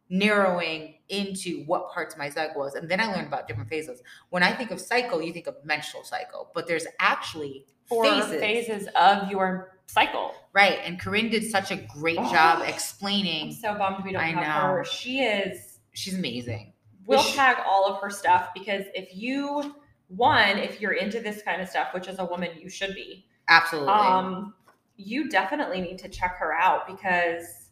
narrowing 0.09 0.95
into 1.09 1.63
what 1.65 1.91
parts 1.91 2.13
of 2.15 2.19
my 2.19 2.29
cycle 2.29 2.61
was, 2.61 2.75
and 2.75 2.89
then 2.89 2.99
I 2.99 3.05
learned 3.13 3.27
about 3.27 3.47
different 3.47 3.69
phases. 3.69 4.01
When 4.29 4.43
I 4.43 4.53
think 4.53 4.71
of 4.71 4.79
cycle, 4.79 5.21
you 5.21 5.33
think 5.33 5.47
of 5.47 5.55
menstrual 5.63 6.03
cycle, 6.03 6.51
but 6.53 6.67
there's 6.67 6.85
actually 6.99 7.65
four 7.87 8.03
Phases. 8.05 8.39
phases. 8.39 8.87
of 8.99 9.29
your 9.31 9.79
cycle. 9.87 10.35
Right. 10.53 10.79
And 10.83 10.99
Corinne 10.99 11.29
did 11.29 11.43
such 11.49 11.71
a 11.71 11.75
great 11.75 12.19
Oh. 12.19 12.31
job 12.31 12.59
I'm 12.61 12.69
explaining. 12.69 13.51
so 13.53 13.73
bummed 13.75 14.03
we 14.05 14.11
don't 14.11 14.21
I 14.21 14.27
have 14.27 14.35
know. 14.43 14.75
her. 14.75 14.83
She 14.85 15.21
is 15.21 15.79
She's 15.93 16.13
amazing. 16.13 16.73
we'll 17.07 17.17
Which- 17.23 17.33
tag 17.33 17.57
all 17.65 17.87
of 17.87 17.99
her 18.01 18.11
stuff 18.11 18.49
because 18.53 18.85
if 18.93 19.09
you 19.15 19.75
one, 20.09 20.57
if 20.59 20.79
you're 20.81 20.93
into 20.93 21.19
this 21.19 21.41
kind 21.43 21.61
of 21.61 21.67
stuff, 21.69 21.93
which 21.93 22.07
as 22.07 22.19
a 22.19 22.25
woman 22.25 22.49
you 22.59 22.69
should 22.69 22.93
be, 22.95 23.25
Absolutely. 23.47 23.89
um, 23.91 24.53
you 24.95 25.27
definitely 25.29 25.81
need 25.81 25.97
to 25.99 26.09
check 26.09 26.35
her 26.37 26.53
out 26.53 26.85
because 26.87 27.69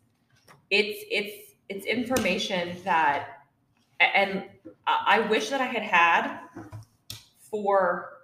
it's 0.70 1.04
it's 1.10 1.47
it's 1.70 1.86
information 1.86 2.78
that 2.84 3.30
and 4.00 4.44
I 4.86 5.20
wish 5.22 5.50
that 5.50 5.60
I 5.60 5.66
had 5.66 5.82
had 5.82 6.40
for 7.50 8.18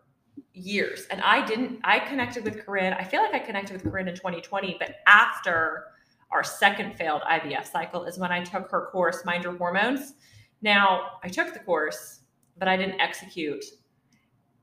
years. 0.53 1.07
And 1.09 1.21
I 1.21 1.45
didn't 1.45 1.79
I 1.83 1.99
connected 1.99 2.43
with 2.43 2.65
Corinne. 2.65 2.93
I 2.93 3.03
feel 3.03 3.21
like 3.21 3.33
I 3.33 3.39
connected 3.39 3.73
with 3.73 3.83
Corinne 3.83 4.07
in 4.07 4.15
2020, 4.15 4.77
but 4.79 4.95
after 5.07 5.85
our 6.31 6.43
second 6.43 6.95
failed 6.95 7.21
IVF 7.23 7.71
cycle 7.71 8.05
is 8.05 8.17
when 8.17 8.31
I 8.31 8.43
took 8.43 8.69
her 8.71 8.89
course, 8.91 9.23
Mind 9.25 9.43
Your 9.43 9.55
Hormones. 9.57 10.13
Now, 10.61 11.19
I 11.23 11.27
took 11.27 11.53
the 11.53 11.59
course, 11.59 12.21
but 12.57 12.67
I 12.67 12.77
didn't 12.77 12.99
execute 12.99 13.63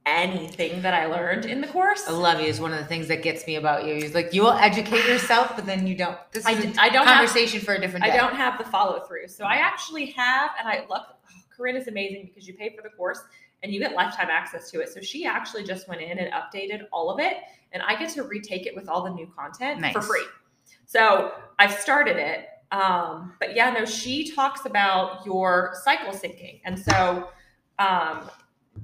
anything 0.06 0.82
that 0.82 0.94
I 0.94 1.06
learned 1.06 1.44
in 1.44 1.60
the 1.60 1.66
course. 1.66 2.04
I 2.08 2.12
love 2.12 2.40
you 2.40 2.46
is 2.46 2.60
one 2.60 2.72
of 2.72 2.78
the 2.78 2.84
things 2.84 3.08
that 3.08 3.22
gets 3.22 3.46
me 3.46 3.56
about 3.56 3.86
you. 3.86 3.94
He's 3.94 4.14
like, 4.14 4.32
you 4.32 4.42
will 4.42 4.52
educate 4.52 5.06
yourself, 5.06 5.52
but 5.54 5.66
then 5.66 5.86
you 5.86 5.94
don't. 5.94 6.18
This 6.32 6.46
I, 6.46 6.52
is 6.52 6.64
d- 6.64 6.78
I 6.78 6.88
don't 6.88 7.06
have 7.06 7.16
conversation 7.16 7.60
for 7.60 7.74
a 7.74 7.80
different 7.80 8.04
day. 8.04 8.12
I 8.12 8.16
don't 8.16 8.34
have 8.34 8.58
the 8.58 8.64
follow 8.64 9.00
through. 9.00 9.28
So 9.28 9.44
I 9.44 9.56
actually 9.56 10.06
have, 10.06 10.52
and 10.58 10.66
I 10.66 10.86
look, 10.88 11.02
Corinne 11.54 11.76
is 11.76 11.88
amazing 11.88 12.26
because 12.26 12.48
you 12.48 12.54
pay 12.54 12.74
for 12.74 12.82
the 12.82 12.88
course 12.90 13.20
and 13.62 13.72
you 13.72 13.78
get 13.78 13.92
lifetime 13.92 14.28
access 14.30 14.70
to 14.70 14.80
it. 14.80 14.88
So 14.88 15.00
she 15.00 15.26
actually 15.26 15.64
just 15.64 15.86
went 15.86 16.00
in 16.00 16.18
and 16.18 16.32
updated 16.32 16.86
all 16.92 17.10
of 17.10 17.20
it, 17.20 17.36
and 17.72 17.82
I 17.82 17.94
get 17.96 18.10
to 18.10 18.22
retake 18.22 18.66
it 18.66 18.74
with 18.74 18.88
all 18.88 19.04
the 19.04 19.10
new 19.10 19.26
content 19.36 19.80
Nice. 19.80 19.92
for 19.92 20.00
free. 20.02 20.24
So 20.86 21.32
I've 21.58 21.72
started 21.72 22.16
it. 22.16 22.46
Um, 22.72 23.34
but 23.38 23.54
yeah, 23.54 23.70
no, 23.70 23.84
she 23.84 24.30
talks 24.30 24.64
about 24.64 25.26
your 25.26 25.74
cycle 25.82 26.12
syncing. 26.12 26.60
And 26.64 26.78
so 26.78 27.28
um, 27.78 28.30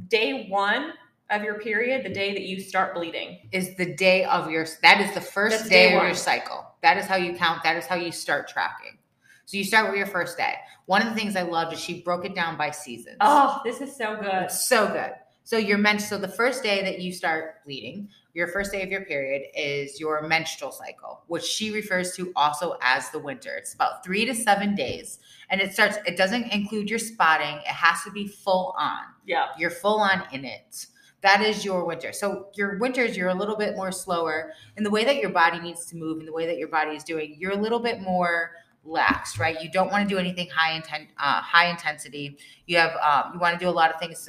day 0.09 0.47
one 0.49 0.93
of 1.31 1.43
your 1.43 1.59
period, 1.59 2.05
the 2.05 2.13
day 2.13 2.33
that 2.33 2.43
you 2.43 2.61
start 2.61 2.95
bleeding, 2.95 3.49
Is 3.53 3.75
the 3.77 3.95
day 3.95 4.25
of 4.25 4.51
your, 4.51 4.67
that 4.83 5.01
is 5.01 5.13
the 5.15 5.21
first 5.21 5.59
That's 5.59 5.69
day, 5.69 5.91
day 5.91 5.97
of 5.97 6.03
your 6.03 6.15
cycle. 6.15 6.65
That 6.83 6.97
is 6.97 7.07
how 7.07 7.17
you 7.17 7.35
count. 7.35 7.63
That 7.65 7.77
is 7.77 7.87
how 7.87 7.97
you 7.97 8.13
start 8.13 8.49
tracking. 8.49 8.99
So 9.47 9.57
you 9.57 9.65
start 9.65 9.89
with 9.89 9.97
your 9.97 10.07
first 10.07 10.37
day. 10.37 10.55
One 10.87 11.03
of 11.03 11.09
the 11.09 11.15
things 11.15 11.37
I 11.37 11.43
loved 11.43 11.73
is 11.73 11.81
she 11.81 12.03
broke 12.03 12.25
it 12.25 12.35
down 12.35 12.57
by 12.57 12.71
seasons. 12.71 13.17
oh, 13.21 13.61
this 13.65 13.81
is 13.81 13.95
so 13.95 14.17
good. 14.17 14.45
It's 14.45 14.69
so 14.69 14.89
good. 14.89 15.13
So 15.45 15.57
you're 15.57 15.79
meant 15.79 16.01
so 16.01 16.19
the 16.19 16.27
first 16.27 16.65
day 16.65 16.83
that 16.83 17.01
you 17.01 17.13
start 17.13 17.65
bleeding, 17.65 18.09
your 18.35 18.49
first 18.49 18.73
day 18.73 18.83
of 18.83 18.91
your 18.91 19.05
period 19.05 19.43
is 19.57 20.01
your 20.01 20.27
menstrual 20.27 20.73
cycle, 20.73 21.23
which 21.29 21.45
she 21.45 21.73
refers 21.73 22.17
to 22.17 22.33
also 22.35 22.77
as 22.83 23.11
the 23.11 23.19
winter. 23.21 23.55
It's 23.57 23.73
about 23.73 24.05
three 24.05 24.25
to 24.27 24.35
seven 24.35 24.75
days. 24.75 25.21
And 25.49 25.61
it 25.61 25.73
starts, 25.73 25.99
it 26.05 26.17
doesn't 26.17 26.53
include 26.53 26.91
your 26.91 26.99
spotting, 26.99 27.57
it 27.59 27.67
has 27.67 28.03
to 28.03 28.11
be 28.11 28.27
full 28.27 28.75
on. 28.77 29.03
Yeah. 29.25 29.47
You're 29.57 29.71
full 29.71 30.01
on 30.01 30.25
in 30.33 30.45
it. 30.45 30.87
That 31.23 31.41
is 31.43 31.65
your 31.65 31.85
winter. 31.85 32.13
So 32.13 32.49
your 32.55 32.79
winters, 32.79 33.17
you're 33.17 33.31
a 33.31 33.35
little 33.35 33.57
bit 33.57 33.75
more 33.75 33.91
slower 33.91 34.53
in 34.77 34.85
the 34.85 34.91
way 34.91 35.05
that 35.05 35.17
your 35.17 35.31
body 35.31 35.59
needs 35.59 35.87
to 35.87 35.97
move 35.97 36.19
and 36.19 36.29
the 36.29 36.33
way 36.33 36.47
that 36.47 36.59
your 36.59 36.69
body 36.69 36.95
is 36.95 37.03
doing. 37.03 37.37
You're 37.39 37.53
a 37.53 37.61
little 37.61 37.81
bit 37.81 38.01
more 38.01 38.53
lax, 38.85 39.39
right? 39.39 39.61
You 39.61 39.71
don't 39.71 39.91
want 39.91 40.09
to 40.09 40.15
do 40.15 40.19
anything 40.19 40.49
high 40.49 40.73
intent, 40.73 41.09
uh, 41.19 41.41
high 41.41 41.69
intensity. 41.69 42.39
You 42.67 42.79
have, 42.79 42.93
um, 42.97 43.33
you 43.35 43.41
want 43.41 43.59
to 43.59 43.65
do 43.65 43.69
a 43.69 43.73
lot 43.73 43.93
of 43.93 43.99
things, 44.01 44.29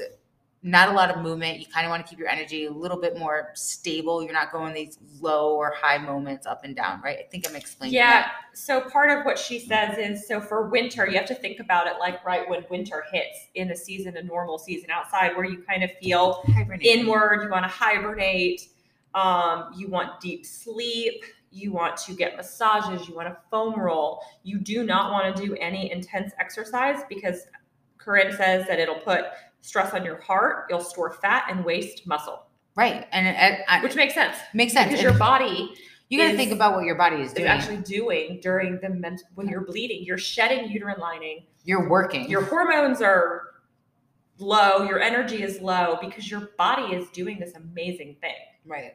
not 0.64 0.90
a 0.90 0.92
lot 0.92 1.10
of 1.10 1.22
movement. 1.22 1.60
You 1.60 1.66
kind 1.68 1.86
of 1.86 1.92
want 1.92 2.06
to 2.06 2.10
keep 2.10 2.18
your 2.18 2.28
energy 2.28 2.66
a 2.66 2.72
little 2.72 3.00
bit 3.00 3.18
more 3.18 3.52
stable. 3.54 4.24
You're 4.24 4.34
not 4.34 4.52
going 4.52 4.74
these 4.74 4.98
low 5.22 5.56
or 5.56 5.72
high 5.76 5.98
moments 5.98 6.48
up 6.48 6.64
and 6.64 6.76
down, 6.76 7.02
right? 7.02 7.20
I 7.20 7.24
think 7.30 7.48
I'm 7.48 7.56
explaining. 7.56 7.94
Yeah. 7.94 8.22
that. 8.22 8.32
So 8.54 8.82
part 8.82 9.12
of 9.12 9.24
what 9.24 9.38
she 9.38 9.60
says 9.60 9.98
is 9.98 10.28
so 10.28 10.42
for 10.42 10.68
winter, 10.68 11.08
you 11.08 11.16
have 11.18 11.28
to 11.28 11.36
think 11.36 11.60
about 11.60 11.86
it 11.88 11.94
like 12.00 12.26
right 12.26 12.50
when 12.50 12.66
winter 12.70 13.06
hits 13.12 13.48
in 13.54 13.70
a 13.72 13.76
season, 13.76 14.18
a 14.18 14.24
normal 14.24 14.58
season 14.58 14.90
outside, 14.90 15.36
where 15.36 15.46
you 15.46 15.60
kind 15.60 15.84
of 15.84 15.92
feel 16.02 16.44
inward, 16.82 17.44
you 17.44 17.50
want 17.50 17.64
to 17.64 17.70
hibernate, 17.70 18.70
um, 19.14 19.72
you 19.76 19.88
want 19.88 20.20
deep 20.20 20.46
sleep, 20.46 21.24
you 21.52 21.72
want 21.72 21.98
to 21.98 22.14
get 22.14 22.36
massages, 22.36 23.08
you 23.08 23.16
want 23.16 23.28
to 23.28 23.38
foam 23.50 23.80
roll. 23.80 24.22
You 24.44 24.60
do 24.60 24.84
not 24.84 25.12
want 25.12 25.36
to 25.36 25.46
do 25.46 25.56
any 25.56 25.92
intense 25.92 26.34
exercise 26.40 27.02
because 27.08 27.48
Corinne 27.98 28.32
says 28.32 28.66
that 28.68 28.80
it'll 28.80 28.96
put 28.96 29.26
stress 29.62 29.94
on 29.94 30.04
your 30.06 30.22
heart, 30.22 30.66
you'll 30.70 30.80
store 30.82 31.12
fat 31.12 31.46
and 31.50 31.64
waste 31.66 32.06
muscle, 32.08 32.44
Right. 32.76 33.08
And 33.12 33.28
it, 33.28 33.66
it, 33.68 33.84
which 33.84 33.96
makes 33.96 34.14
sense 34.14 34.38
makes 34.54 34.72
sense. 34.74 34.90
because 34.92 35.04
And 35.04 35.12
your 35.12 35.20
body 35.20 35.74
you 36.10 36.18
got 36.18 36.32
to 36.32 36.38
think 36.38 36.54
about 36.54 36.74
what 36.76 36.86
your 36.86 36.96
body 36.96 37.18
is 37.18 37.30
is 37.30 37.34
doing. 37.34 37.48
actually 37.50 37.78
doing 37.82 38.40
during 38.42 38.80
the 38.80 38.88
ment- 38.90 39.24
when 39.36 39.50
you're 39.50 39.66
bleeding. 39.66 40.06
You're 40.06 40.18
shedding 40.18 40.70
uterine 40.72 41.00
lining. 41.02 41.46
you're 41.66 41.90
working. 41.90 42.30
Your 42.30 42.44
hormones 42.44 43.02
are 43.02 43.42
low. 44.40 44.84
Your 44.84 45.00
energy 45.02 45.44
is 45.44 45.60
low 45.60 45.98
because 46.00 46.30
your 46.32 46.52
body 46.58 46.94
is 46.96 47.10
doing 47.10 47.40
this 47.40 47.56
amazing 47.56 48.16
thing. 48.22 48.36
Right. 48.66 48.94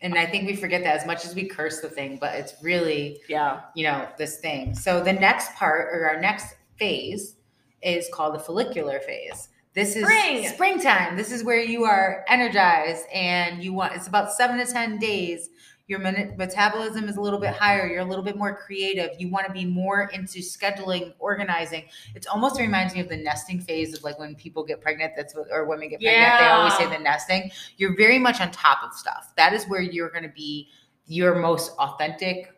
And 0.00 0.14
I 0.16 0.24
think 0.26 0.46
we 0.46 0.56
forget 0.56 0.82
that 0.84 0.96
as 0.98 1.06
much 1.06 1.24
as 1.26 1.34
we 1.34 1.46
curse 1.46 1.80
the 1.80 1.88
thing, 1.88 2.16
but 2.20 2.34
it's 2.36 2.54
really, 2.62 3.20
Yeah. 3.28 3.60
you 3.74 3.84
know, 3.84 4.08
this 4.16 4.38
thing. 4.38 4.74
So 4.74 5.02
the 5.02 5.12
next 5.12 5.54
part 5.56 5.88
or 5.92 6.08
our 6.08 6.20
next 6.20 6.54
phase 6.78 7.36
is 7.82 8.08
called 8.12 8.34
the 8.34 8.38
follicular 8.38 9.00
phase. 9.00 9.48
This 9.76 9.94
is 9.94 10.04
Spring. 10.04 10.48
springtime. 10.48 11.18
This 11.18 11.30
is 11.30 11.44
where 11.44 11.60
you 11.60 11.84
are 11.84 12.24
energized 12.28 13.04
and 13.12 13.62
you 13.62 13.74
want 13.74 13.92
it's 13.94 14.06
about 14.08 14.32
7 14.32 14.56
to 14.56 14.64
10 14.64 14.98
days. 14.98 15.50
Your 15.86 15.98
metabolism 15.98 17.10
is 17.10 17.18
a 17.18 17.20
little 17.20 17.38
bit 17.38 17.52
higher. 17.52 17.86
You're 17.86 18.00
a 18.00 18.04
little 18.04 18.24
bit 18.24 18.38
more 18.38 18.56
creative. 18.56 19.10
You 19.20 19.28
want 19.28 19.46
to 19.46 19.52
be 19.52 19.66
more 19.66 20.10
into 20.14 20.38
scheduling, 20.38 21.12
organizing. 21.18 21.84
It 22.14 22.26
almost 22.26 22.58
reminds 22.58 22.94
me 22.94 23.00
of 23.00 23.10
the 23.10 23.18
nesting 23.18 23.60
phase 23.60 23.94
of 23.94 24.02
like 24.02 24.18
when 24.18 24.34
people 24.34 24.64
get 24.64 24.80
pregnant. 24.80 25.12
That's 25.14 25.36
what, 25.36 25.48
or 25.52 25.66
women 25.66 25.90
get 25.90 26.00
pregnant. 26.00 26.40
They 26.40 26.46
always 26.46 26.76
say 26.78 26.86
the 26.86 26.98
nesting 26.98 27.50
you're 27.76 27.96
very 27.98 28.18
much 28.18 28.40
on 28.40 28.50
top 28.52 28.78
of 28.82 28.94
stuff. 28.94 29.34
That 29.36 29.52
is 29.52 29.66
where 29.66 29.82
you're 29.82 30.10
going 30.10 30.24
to 30.24 30.30
be 30.30 30.70
your 31.06 31.34
most 31.34 31.72
authentic, 31.78 32.52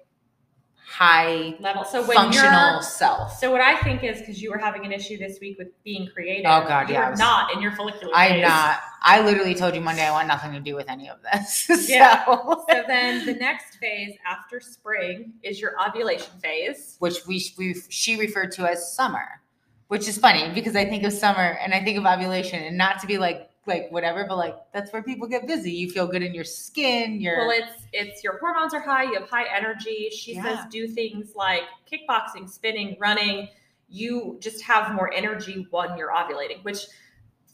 high 0.88 1.54
Level. 1.60 1.84
So 1.84 2.02
when 2.06 2.16
functional 2.16 2.80
self. 2.82 3.38
so 3.38 3.50
what 3.52 3.60
I 3.60 3.76
think 3.82 4.02
is 4.02 4.18
because 4.20 4.40
you 4.40 4.50
were 4.50 4.56
having 4.58 4.86
an 4.86 4.92
issue 4.92 5.18
this 5.18 5.38
week 5.40 5.58
with 5.58 5.68
being 5.84 6.08
creative. 6.12 6.46
Oh, 6.46 6.64
God, 6.66 6.88
yeah, 6.88 7.10
was- 7.10 7.18
not 7.18 7.52
in 7.54 7.60
your 7.60 7.72
follicular. 7.72 8.12
I'm 8.14 8.40
not. 8.40 8.80
I 9.02 9.20
literally 9.22 9.54
told 9.54 9.74
you 9.74 9.80
Monday 9.80 10.04
I 10.06 10.10
want 10.10 10.26
nothing 10.28 10.52
to 10.52 10.60
do 10.60 10.74
with 10.74 10.88
any 10.88 11.08
of 11.08 11.18
this. 11.32 11.68
Yeah. 11.88 12.24
so, 12.24 12.64
So 12.70 12.82
then 12.88 13.26
the 13.26 13.34
next 13.34 13.76
phase 13.76 14.16
after 14.26 14.60
spring 14.60 15.34
is 15.42 15.60
your 15.60 15.74
ovulation 15.80 16.32
phase. 16.42 16.96
which 16.98 17.26
we, 17.26 17.44
we 17.58 17.76
she 17.90 18.18
referred 18.18 18.50
to 18.52 18.68
as 18.68 18.92
summer, 18.94 19.40
which 19.88 20.08
is 20.08 20.18
funny 20.18 20.52
because 20.54 20.74
I 20.74 20.84
think 20.84 21.04
of 21.04 21.12
summer 21.12 21.58
and 21.62 21.72
I 21.74 21.84
think 21.84 21.98
of 21.98 22.06
ovulation, 22.06 22.62
and 22.64 22.76
not 22.78 22.98
to 23.00 23.06
be 23.06 23.18
like 23.18 23.47
like 23.68 23.90
whatever, 23.90 24.24
but 24.26 24.36
like 24.38 24.56
that's 24.72 24.92
where 24.92 25.02
people 25.02 25.28
get 25.28 25.46
busy. 25.46 25.70
You 25.70 25.90
feel 25.90 26.06
good 26.06 26.22
in 26.22 26.34
your 26.34 26.44
skin. 26.44 27.20
You're 27.20 27.38
Well, 27.46 27.50
it's 27.50 27.84
it's 27.92 28.24
your 28.24 28.38
hormones 28.38 28.74
are 28.74 28.80
high. 28.80 29.04
You 29.04 29.14
have 29.20 29.28
high 29.28 29.46
energy. 29.54 30.10
She 30.10 30.34
Yeah. 30.34 30.42
says 30.42 30.66
do 30.70 30.88
things 30.88 31.34
like 31.36 31.62
kickboxing, 31.90 32.48
spinning, 32.50 32.96
running. 32.98 33.48
You 33.88 34.38
just 34.40 34.62
have 34.62 34.94
more 34.94 35.12
energy 35.14 35.66
when 35.70 35.96
you're 35.96 36.10
ovulating. 36.10 36.62
Which, 36.64 36.86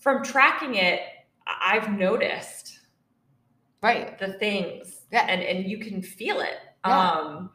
from 0.01 0.23
tracking 0.25 0.77
it, 0.77 1.01
I've 1.47 1.91
noticed 1.93 2.81
right. 3.83 4.19
the 4.19 4.33
things, 4.35 5.03
Yeah. 5.13 5.27
and 5.29 5.43
and 5.43 5.71
you 5.71 5.79
can 5.79 6.03
feel 6.03 6.41
it. 6.41 6.57
Yeah. 6.87 7.11
Um, 7.11 7.51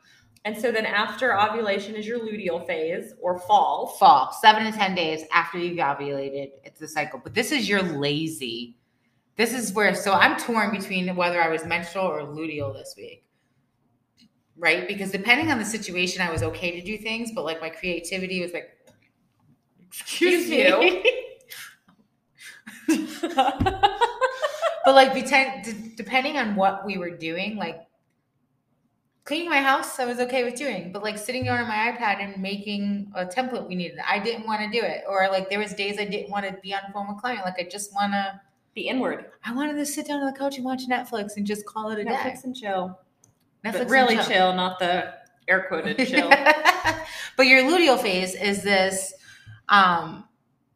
and 0.45 0.58
so 0.58 0.71
then 0.71 0.86
after 0.86 1.38
ovulation 1.38 1.95
is 1.95 2.08
your 2.08 2.19
luteal 2.19 2.65
phase 2.65 3.13
or 3.21 3.39
fall. 3.39 3.88
fall 3.99 4.32
seven 4.32 4.71
to 4.71 4.78
ten 4.78 4.95
days 4.95 5.23
after 5.34 5.58
you've 5.58 5.78
ovulated 5.78 6.52
it's 6.63 6.80
the 6.80 6.88
cycle. 6.88 7.19
But 7.23 7.34
this 7.34 7.52
is 7.52 7.67
your 7.67 7.82
lazy. 7.82 8.78
This 9.36 9.54
is 9.54 9.73
where 9.73 9.95
so 9.95 10.13
i'm 10.13 10.38
torn 10.38 10.71
between 10.71 11.15
whether 11.15 11.41
i 11.41 11.47
was 11.47 11.63
menstrual 11.65 12.08
or 12.08 12.21
luteal 12.23 12.73
this 12.73 12.93
week 12.97 13.23
right? 14.60 14.89
Because 14.89 15.12
depending 15.12 15.49
on 15.52 15.58
the 15.58 15.65
situation 15.65 16.21
i 16.21 16.30
was 16.30 16.43
okay 16.43 16.78
to 16.78 16.86
do 16.86 16.97
things 16.97 17.32
but 17.34 17.45
like 17.45 17.62
my 17.62 17.69
creativity 17.69 18.41
was 18.41 18.52
like 18.52 18.69
excuse, 19.88 20.49
Excuse 20.49 20.80
me. 20.80 21.04
but 23.36 24.95
like 24.95 25.13
depending 25.95 26.38
on 26.38 26.56
what 26.56 26.86
we 26.86 26.97
were 26.97 27.12
doing 27.12 27.56
like 27.56 27.82
cleaning 29.25 29.49
my 29.49 29.62
house 29.62 29.99
i 29.99 30.05
was 30.05 30.19
okay 30.19 30.43
with 30.43 30.55
doing 30.55 30.91
but 30.91 31.03
like 31.03 31.17
sitting 31.17 31.43
down 31.45 31.60
on 31.60 31.67
my 31.67 31.91
ipad 31.91 32.19
and 32.23 32.41
making 32.41 33.12
a 33.15 33.25
template 33.25 33.67
we 33.67 33.75
needed 33.75 33.97
i 34.08 34.17
didn't 34.17 34.45
want 34.47 34.60
to 34.62 34.69
do 34.79 34.84
it 34.86 35.03
or 35.08 35.27
like 35.29 35.49
there 35.49 35.60
was 35.60 35.73
days 35.73 35.99
i 35.99 36.05
didn't 36.05 36.29
want 36.32 36.45
to 36.45 36.53
be 36.63 36.73
on 36.73 36.79
phone 36.93 37.08
with 37.08 37.17
client 37.17 37.43
like 37.45 37.55
i 37.60 37.63
just 37.69 37.93
want 37.93 38.12
to 38.13 38.39
Be 38.73 38.82
inward. 38.88 39.25
i 39.45 39.53
wanted 39.53 39.73
to 39.75 39.86
sit 39.86 40.08
down 40.08 40.21
on 40.21 40.32
the 40.32 40.38
couch 40.38 40.55
and 40.58 40.65
watch 40.65 40.82
netflix 40.89 41.38
and 41.38 41.45
just 41.45 41.65
call 41.65 41.89
it 41.91 41.99
a 41.99 42.03
Netflix 42.10 42.43
and 42.43 42.55
chill. 42.55 42.99
day 43.63 43.71
But 43.71 43.89
really 43.89 44.17
chill. 44.23 44.53
not 44.53 44.79
the 44.79 45.13
air 45.47 45.65
quoted 45.67 45.97
chill. 46.08 46.29
but 47.38 47.45
your 47.45 47.63
luteal 47.63 47.99
phase 48.01 48.34
is 48.36 48.63
this 48.63 49.13
um 49.67 50.25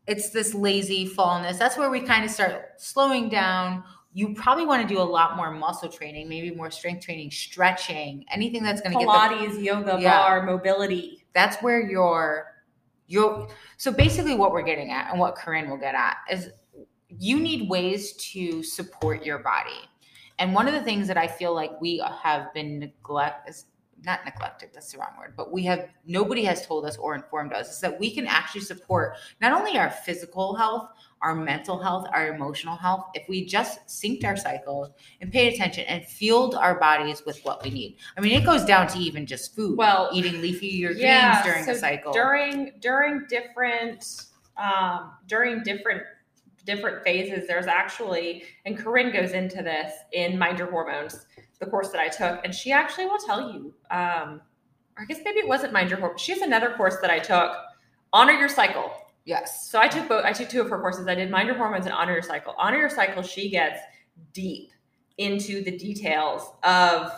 it's 0.05 0.29
this 0.31 0.53
lazy 0.53 1.07
fallness 1.07 1.57
that's 1.57 1.77
where 1.77 1.89
we 1.89 2.01
kind 2.01 2.25
of 2.25 2.29
start 2.29 2.73
slowing 2.77 3.29
down 3.29 3.83
you 4.13 4.33
probably 4.35 4.65
want 4.65 4.87
to 4.87 4.93
do 4.93 5.01
a 5.01 5.03
lot 5.03 5.35
more 5.35 5.49
muscle 5.51 5.89
training, 5.89 6.29
maybe 6.29 6.51
more 6.51 6.69
strength 6.69 7.03
training, 7.03 7.31
stretching, 7.31 8.23
anything 8.31 8.61
that's 8.63 8.79
going 8.81 8.93
to 8.93 8.99
get 8.99 9.05
the 9.05 9.11
Pilates, 9.11 9.63
yoga, 9.63 9.97
Yeah. 9.99 10.19
bar, 10.19 10.43
mobility. 10.43 11.25
that's 11.33 11.57
where 11.63 11.81
your 11.81 12.53
your 13.07 13.47
so 13.77 13.91
basically 13.91 14.35
what 14.35 14.51
we're 14.51 14.61
getting 14.63 14.91
at 14.91 15.09
and 15.11 15.19
what 15.19 15.35
Corinne 15.35 15.69
will 15.69 15.77
get 15.77 15.93
at 15.95 16.17
is 16.31 16.49
you 17.09 17.39
need 17.39 17.69
ways 17.69 18.13
to 18.13 18.63
support 18.63 19.25
your 19.25 19.39
body. 19.39 19.89
And 20.39 20.53
one 20.53 20.67
of 20.67 20.73
the 20.73 20.81
things 20.83 21.07
that 21.07 21.17
I 21.17 21.27
feel 21.27 21.53
like 21.53 21.79
we 21.81 22.03
have 22.23 22.53
been 22.53 22.79
neglect 22.79 23.49
is 23.49 23.65
not 24.05 24.25
neglected, 24.25 24.69
that's 24.73 24.91
the 24.91 24.97
wrong 24.97 25.13
word, 25.17 25.33
but 25.35 25.51
we 25.51 25.63
have 25.63 25.89
nobody 26.05 26.43
has 26.43 26.65
told 26.65 26.85
us 26.85 26.97
or 26.97 27.15
informed 27.15 27.53
us 27.53 27.71
is 27.71 27.79
that 27.79 27.99
we 27.99 28.13
can 28.13 28.27
actually 28.27 28.61
support 28.61 29.15
not 29.41 29.51
only 29.51 29.77
our 29.77 29.89
physical 29.89 30.55
health, 30.55 30.89
our 31.21 31.33
mental 31.33 31.81
health, 31.81 32.07
our 32.13 32.33
emotional 32.33 32.75
health, 32.75 33.05
if 33.13 33.27
we 33.29 33.45
just 33.45 33.85
synced 33.87 34.25
our 34.25 34.35
cycles 34.35 34.89
and 35.21 35.31
paid 35.31 35.53
attention 35.53 35.85
and 35.85 36.05
fueled 36.05 36.55
our 36.55 36.79
bodies 36.79 37.23
with 37.25 37.39
what 37.43 37.63
we 37.63 37.69
need. 37.69 37.97
I 38.17 38.21
mean, 38.21 38.33
it 38.39 38.45
goes 38.45 38.65
down 38.65 38.87
to 38.87 38.99
even 38.99 39.25
just 39.25 39.55
food. 39.55 39.77
Well, 39.77 40.09
eating 40.13 40.41
leafy 40.41 40.85
or 40.85 40.89
greens 40.89 41.01
yeah, 41.01 41.43
during 41.43 41.65
the 41.65 41.73
so 41.73 41.79
cycle. 41.79 42.13
During 42.13 42.73
during 42.81 43.25
different 43.29 44.05
um, 44.57 45.13
during 45.27 45.63
different 45.63 46.03
different 46.65 47.03
phases, 47.03 47.47
there's 47.47 47.67
actually, 47.67 48.43
and 48.65 48.77
Corinne 48.77 49.11
goes 49.11 49.31
into 49.31 49.61
this 49.61 49.91
in 50.13 50.37
Mind 50.37 50.59
Your 50.59 50.69
Hormones, 50.69 51.25
the 51.63 51.69
course 51.69 51.89
that 51.89 52.01
I 52.01 52.09
took, 52.09 52.43
and 52.43 52.53
she 52.53 52.71
actually 52.71 53.05
will 53.05 53.19
tell 53.19 53.51
you. 53.51 53.73
Um, 53.89 54.41
I 54.97 55.05
guess 55.07 55.19
maybe 55.25 55.39
it 55.39 55.47
wasn't 55.47 55.73
Mind 55.73 55.89
Your 55.89 55.99
Hormones. 55.99 56.21
She 56.21 56.33
has 56.33 56.41
another 56.41 56.71
course 56.71 56.97
that 57.01 57.09
I 57.09 57.19
took, 57.19 57.51
Honor 58.11 58.33
Your 58.33 58.49
Cycle. 58.49 58.91
yes. 59.25 59.69
So 59.71 59.79
I 59.79 59.87
took 59.87 60.07
both. 60.07 60.25
I 60.25 60.33
took 60.33 60.49
two 60.49 60.61
of 60.61 60.69
her 60.69 60.79
courses. 60.79 61.07
I 61.07 61.15
did 61.15 61.31
Mind 61.31 61.47
Your 61.47 61.57
Hormones 61.57 61.85
and 61.85 61.93
Honor 61.93 62.13
Your 62.13 62.21
Cycle. 62.21 62.53
Honor 62.57 62.77
Your 62.77 62.89
Cycle, 62.89 63.23
she 63.23 63.49
gets 63.49 63.79
deep 64.33 64.69
into 65.17 65.63
the 65.63 65.77
details 65.77 66.51
of 66.63 67.11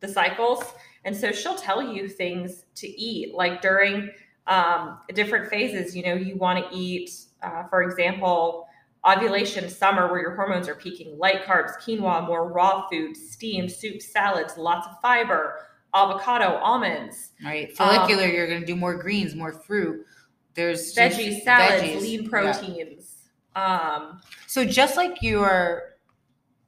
the 0.00 0.08
cycles, 0.08 0.64
and 1.04 1.16
so 1.16 1.32
she'll 1.32 1.54
tell 1.54 1.82
you 1.82 2.08
things 2.08 2.64
to 2.76 2.88
eat. 2.88 3.34
Like 3.34 3.62
during 3.62 4.10
um, 4.46 4.98
different 5.14 5.48
phases, 5.48 5.96
you 5.96 6.02
know, 6.02 6.14
you 6.14 6.36
want 6.36 6.58
to 6.58 6.76
eat, 6.76 7.10
uh, 7.42 7.64
for 7.68 7.82
example, 7.82 8.66
ovulation, 9.06 9.68
summer, 9.68 10.10
where 10.10 10.20
your 10.20 10.34
hormones 10.36 10.68
are 10.68 10.74
peaking. 10.74 11.18
Light 11.18 11.44
carbs, 11.44 11.72
quinoa, 11.80 12.26
more 12.26 12.52
raw 12.52 12.88
foods, 12.88 13.30
steamed 13.30 13.70
soups, 13.70 14.12
salads, 14.12 14.56
lots 14.56 14.86
of 14.86 14.94
fiber, 15.00 15.66
avocado, 15.94 16.56
almonds 16.56 17.30
Right. 17.44 17.68
Um, 17.70 17.74
Follicular, 17.74 18.26
you're 18.26 18.46
going 18.46 18.60
to 18.60 18.66
do 18.66 18.76
more 18.76 18.94
greens, 18.96 19.34
more 19.34 19.52
fruit. 19.52 20.06
There's 20.54 20.94
veggies, 20.94 21.42
salads, 21.42 21.82
veggies. 21.82 22.00
lean 22.00 22.22
Yeah. 22.24 22.28
proteins. 22.30 23.16
Um, 23.56 24.20
So 24.46 24.64
just 24.64 24.96
like 24.96 25.22
your 25.22 25.96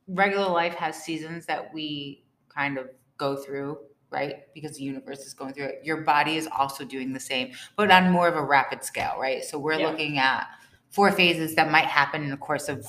regular 0.09 0.49
life 0.49 0.75
has 0.75 1.03
seasons 1.03 1.47
that 1.47 1.73
we 1.73 2.25
kind 2.49 2.77
of 2.79 2.91
go 3.17 3.37
through, 3.37 3.79
right? 4.11 4.53
Because 4.55 4.77
the 4.77 4.83
universe 4.83 5.21
is 5.21 5.33
going 5.33 5.55
through 5.55 5.67
it. 5.67 5.81
Your 5.85 5.99
body 5.99 6.37
is 6.37 6.47
also 6.55 6.85
doing 6.85 7.13
the 7.13 7.21
same, 7.21 7.53
but 7.77 7.91
on 7.91 8.11
more 8.11 8.29
of 8.29 8.37
a 8.37 8.43
rapid 8.43 8.85
scale, 8.85 9.17
right? 9.19 9.43
So 9.45 9.59
we're 9.59 9.79
Yeah. 9.79 9.89
looking 9.89 10.19
at 10.19 10.47
four 10.95 11.11
phases 11.13 11.55
that 11.57 11.71
might 11.71 11.87
happen 11.87 12.23
in 12.23 12.31
the 12.31 12.37
course 12.37 12.69
of 12.69 12.87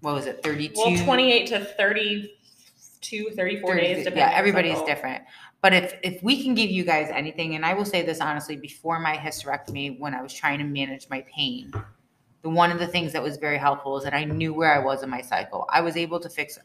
what 0.00 0.14
was 0.14 0.26
it, 0.26 0.42
32? 0.42 0.74
Well, 0.76 1.04
28 1.04 1.46
to 1.48 1.64
32, 1.76 3.30
34 3.36 3.74
days. 3.76 3.88
30 3.98 4.04
Depending 4.04 4.18
yeah 4.18 4.30
everybody's 4.34 4.72
cycle. 4.72 4.86
different 4.86 5.22
but 5.62 5.72
if 5.74 5.94
if 6.02 6.22
we 6.22 6.42
can 6.42 6.54
give 6.54 6.70
you 6.70 6.84
guys 6.84 7.08
anything 7.12 7.54
and 7.54 7.64
i 7.66 7.74
will 7.74 7.84
say 7.84 8.02
this 8.02 8.20
honestly 8.20 8.56
before 8.56 8.98
my 8.98 9.14
hysterectomy 9.16 9.98
when 9.98 10.14
i 10.14 10.22
was 10.22 10.32
trying 10.32 10.58
to 10.58 10.64
manage 10.64 11.06
my 11.10 11.22
pain 11.34 11.70
the 12.42 12.48
one 12.48 12.70
of 12.72 12.78
the 12.78 12.86
things 12.86 13.12
that 13.12 13.22
was 13.22 13.36
very 13.36 13.58
helpful 13.58 13.96
is 13.98 14.04
that 14.04 14.14
i 14.14 14.24
knew 14.24 14.54
where 14.54 14.72
i 14.74 14.78
was 14.78 15.02
in 15.02 15.10
my 15.10 15.20
cycle 15.20 15.66
i 15.70 15.80
was 15.82 15.96
able 15.98 16.18
to 16.18 16.28
fix 16.30 16.58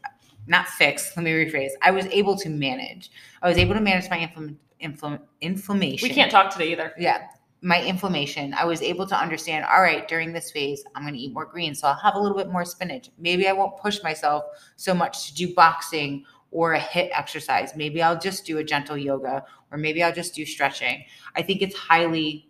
not 0.48 0.68
fix 0.68 1.12
let 1.18 1.24
me 1.24 1.32
rephrase 1.32 1.72
i 1.82 1.92
was 1.92 2.06
able 2.08 2.38
to 2.38 2.50
manage 2.50 3.12
i 3.42 3.50
was 3.50 3.58
able 3.58 3.74
to 3.74 3.82
manage 3.82 4.10
my 4.10 4.18
infl- 4.20 4.56
infl- 4.82 5.20
inflammation 5.42 6.08
We 6.08 6.14
can't 6.16 6.32
talk 6.32 6.50
today 6.52 6.72
either. 6.72 6.94
yeah 6.98 7.28
my 7.66 7.84
inflammation 7.84 8.54
i 8.54 8.64
was 8.64 8.80
able 8.84 9.08
to 9.08 9.20
understand 9.20 9.66
all 9.66 9.82
right 9.82 10.08
during 10.08 10.32
this 10.32 10.52
phase 10.52 10.84
i'm 10.94 11.02
going 11.02 11.16
to 11.16 11.20
eat 11.20 11.34
more 11.34 11.46
greens 11.48 11.80
so 11.80 11.88
i'll 11.88 11.96
have 11.96 12.14
a 12.14 12.20
little 12.20 12.38
bit 12.38 12.52
more 12.52 12.64
spinach. 12.64 13.10
Maybe 13.18 13.48
i 13.48 13.54
won't 13.54 13.76
push 13.78 14.04
myself 14.04 14.44
so 14.76 14.94
much 14.94 15.28
to 15.28 15.34
do 15.34 15.54
boxing 15.54 16.26
or 16.52 16.74
a 16.74 16.80
HIIT 16.80 17.10
exercise. 17.12 17.76
Maybe 17.76 18.04
i'll 18.04 18.20
just 18.20 18.46
do 18.46 18.60
a 18.60 18.64
gentle 18.64 18.96
yoga 18.96 19.44
or 19.72 19.80
maybe 19.80 20.04
i'll 20.04 20.14
just 20.14 20.36
do 20.36 20.46
stretching. 20.46 21.06
I 21.36 21.42
think 21.42 21.64
it's 21.64 21.76
highly 21.76 22.50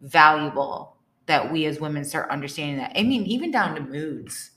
valuable 0.00 0.98
that 1.26 1.50
we 1.52 1.66
as 1.66 1.80
women 1.80 2.04
start 2.04 2.30
understanding 2.30 2.76
that. 2.76 2.92
I 2.94 3.02
mean 3.02 3.26
even 3.26 3.50
down 3.50 3.74
to 3.74 3.80
moods. 3.80 4.52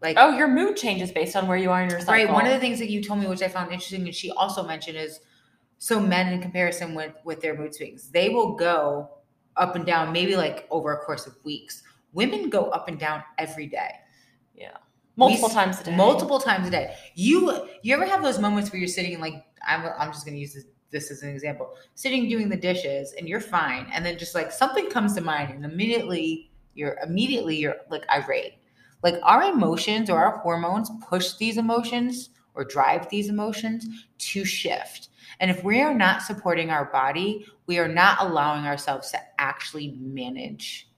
Like 0.00 0.16
Oh, 0.18 0.30
your 0.30 0.48
mood 0.48 0.76
changes 0.76 1.12
based 1.12 1.36
on 1.36 1.46
where 1.48 1.58
you 1.58 1.70
are 1.70 1.82
in 1.82 1.90
your 1.90 2.00
cycle. 2.00 2.14
Right. 2.14 2.32
One 2.32 2.46
of 2.46 2.52
the 2.52 2.60
things 2.60 2.78
that 2.78 2.88
you 2.90 3.02
told 3.02 3.20
me, 3.20 3.26
which 3.26 3.42
I 3.42 3.48
found 3.48 3.72
interesting, 3.72 4.04
and 4.04 4.14
she 4.14 4.30
also 4.30 4.66
mentioned, 4.66 4.96
is 4.96 5.20
so 5.78 6.00
men 6.00 6.32
in 6.32 6.40
comparison 6.40 6.94
with 6.94 7.12
with 7.24 7.42
their 7.42 7.56
mood 7.56 7.74
swings, 7.74 8.10
they 8.10 8.30
will 8.30 8.54
go 8.54 9.10
up 9.56 9.76
and 9.76 9.86
down, 9.86 10.12
maybe 10.12 10.36
like 10.36 10.66
over 10.70 10.92
a 10.92 10.98
course 11.04 11.26
of 11.26 11.36
weeks. 11.44 11.82
Women 12.12 12.48
go 12.50 12.70
up 12.70 12.88
and 12.88 12.98
down 12.98 13.22
every 13.38 13.66
day, 13.66 13.90
Yeah. 14.54 14.76
multiple 15.16 15.48
we- 15.48 15.54
times 15.54 15.80
a 15.80 15.84
day. 15.84 15.96
multiple 15.96 16.38
times 16.38 16.68
a 16.68 16.70
day. 16.70 16.94
You 17.14 17.68
you 17.82 17.94
ever 17.94 18.04
have 18.06 18.22
those 18.22 18.38
moments 18.38 18.70
where 18.72 18.78
you're 18.78 18.88
sitting 18.88 19.12
and 19.14 19.22
like 19.22 19.44
I'm 19.66 19.84
I'm 19.98 20.12
just 20.12 20.24
going 20.24 20.34
to 20.34 20.40
use 20.40 20.54
this, 20.54 20.64
this 20.90 21.10
as 21.10 21.22
an 21.22 21.30
example, 21.30 21.74
sitting 21.94 22.28
doing 22.28 22.48
the 22.48 22.56
dishes 22.56 23.14
and 23.18 23.28
you're 23.28 23.40
fine, 23.40 23.86
and 23.92 24.04
then 24.06 24.16
just 24.18 24.34
like 24.34 24.52
something 24.52 24.88
comes 24.90 25.14
to 25.14 25.20
mind, 25.20 25.50
and 25.54 25.64
immediately 25.64 26.50
you're 26.74 26.96
immediately 27.04 27.56
you're 27.56 27.76
like 27.90 28.04
irate. 28.10 28.54
Like 29.02 29.16
our 29.22 29.42
emotions 29.42 30.08
or 30.08 30.18
our 30.24 30.38
hormones 30.38 30.90
push 31.08 31.34
these 31.34 31.58
emotions 31.58 32.30
or 32.54 32.64
drive 32.64 33.08
these 33.10 33.28
emotions 33.28 33.86
to 34.18 34.44
shift. 34.44 35.08
And 35.40 35.50
if 35.50 35.62
we 35.64 35.80
are 35.80 35.94
not 35.94 36.22
supporting 36.22 36.70
our 36.70 36.86
body, 36.86 37.46
we 37.66 37.78
are 37.78 37.88
not 37.88 38.18
allowing 38.20 38.64
ourselves 38.64 39.10
to 39.12 39.18
actually 39.38 39.96
manage 40.00 40.88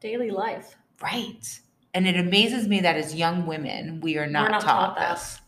Daily 0.00 0.30
life. 0.30 0.76
right. 1.02 1.60
And 1.94 2.06
it 2.06 2.16
amazes 2.16 2.68
me 2.68 2.80
that 2.80 2.96
as 2.96 3.14
young 3.14 3.46
women, 3.46 4.00
we 4.00 4.18
are 4.18 4.26
not, 4.26 4.50
not 4.50 4.60
taught, 4.60 4.96
taught 4.96 5.16
this. 5.16 5.40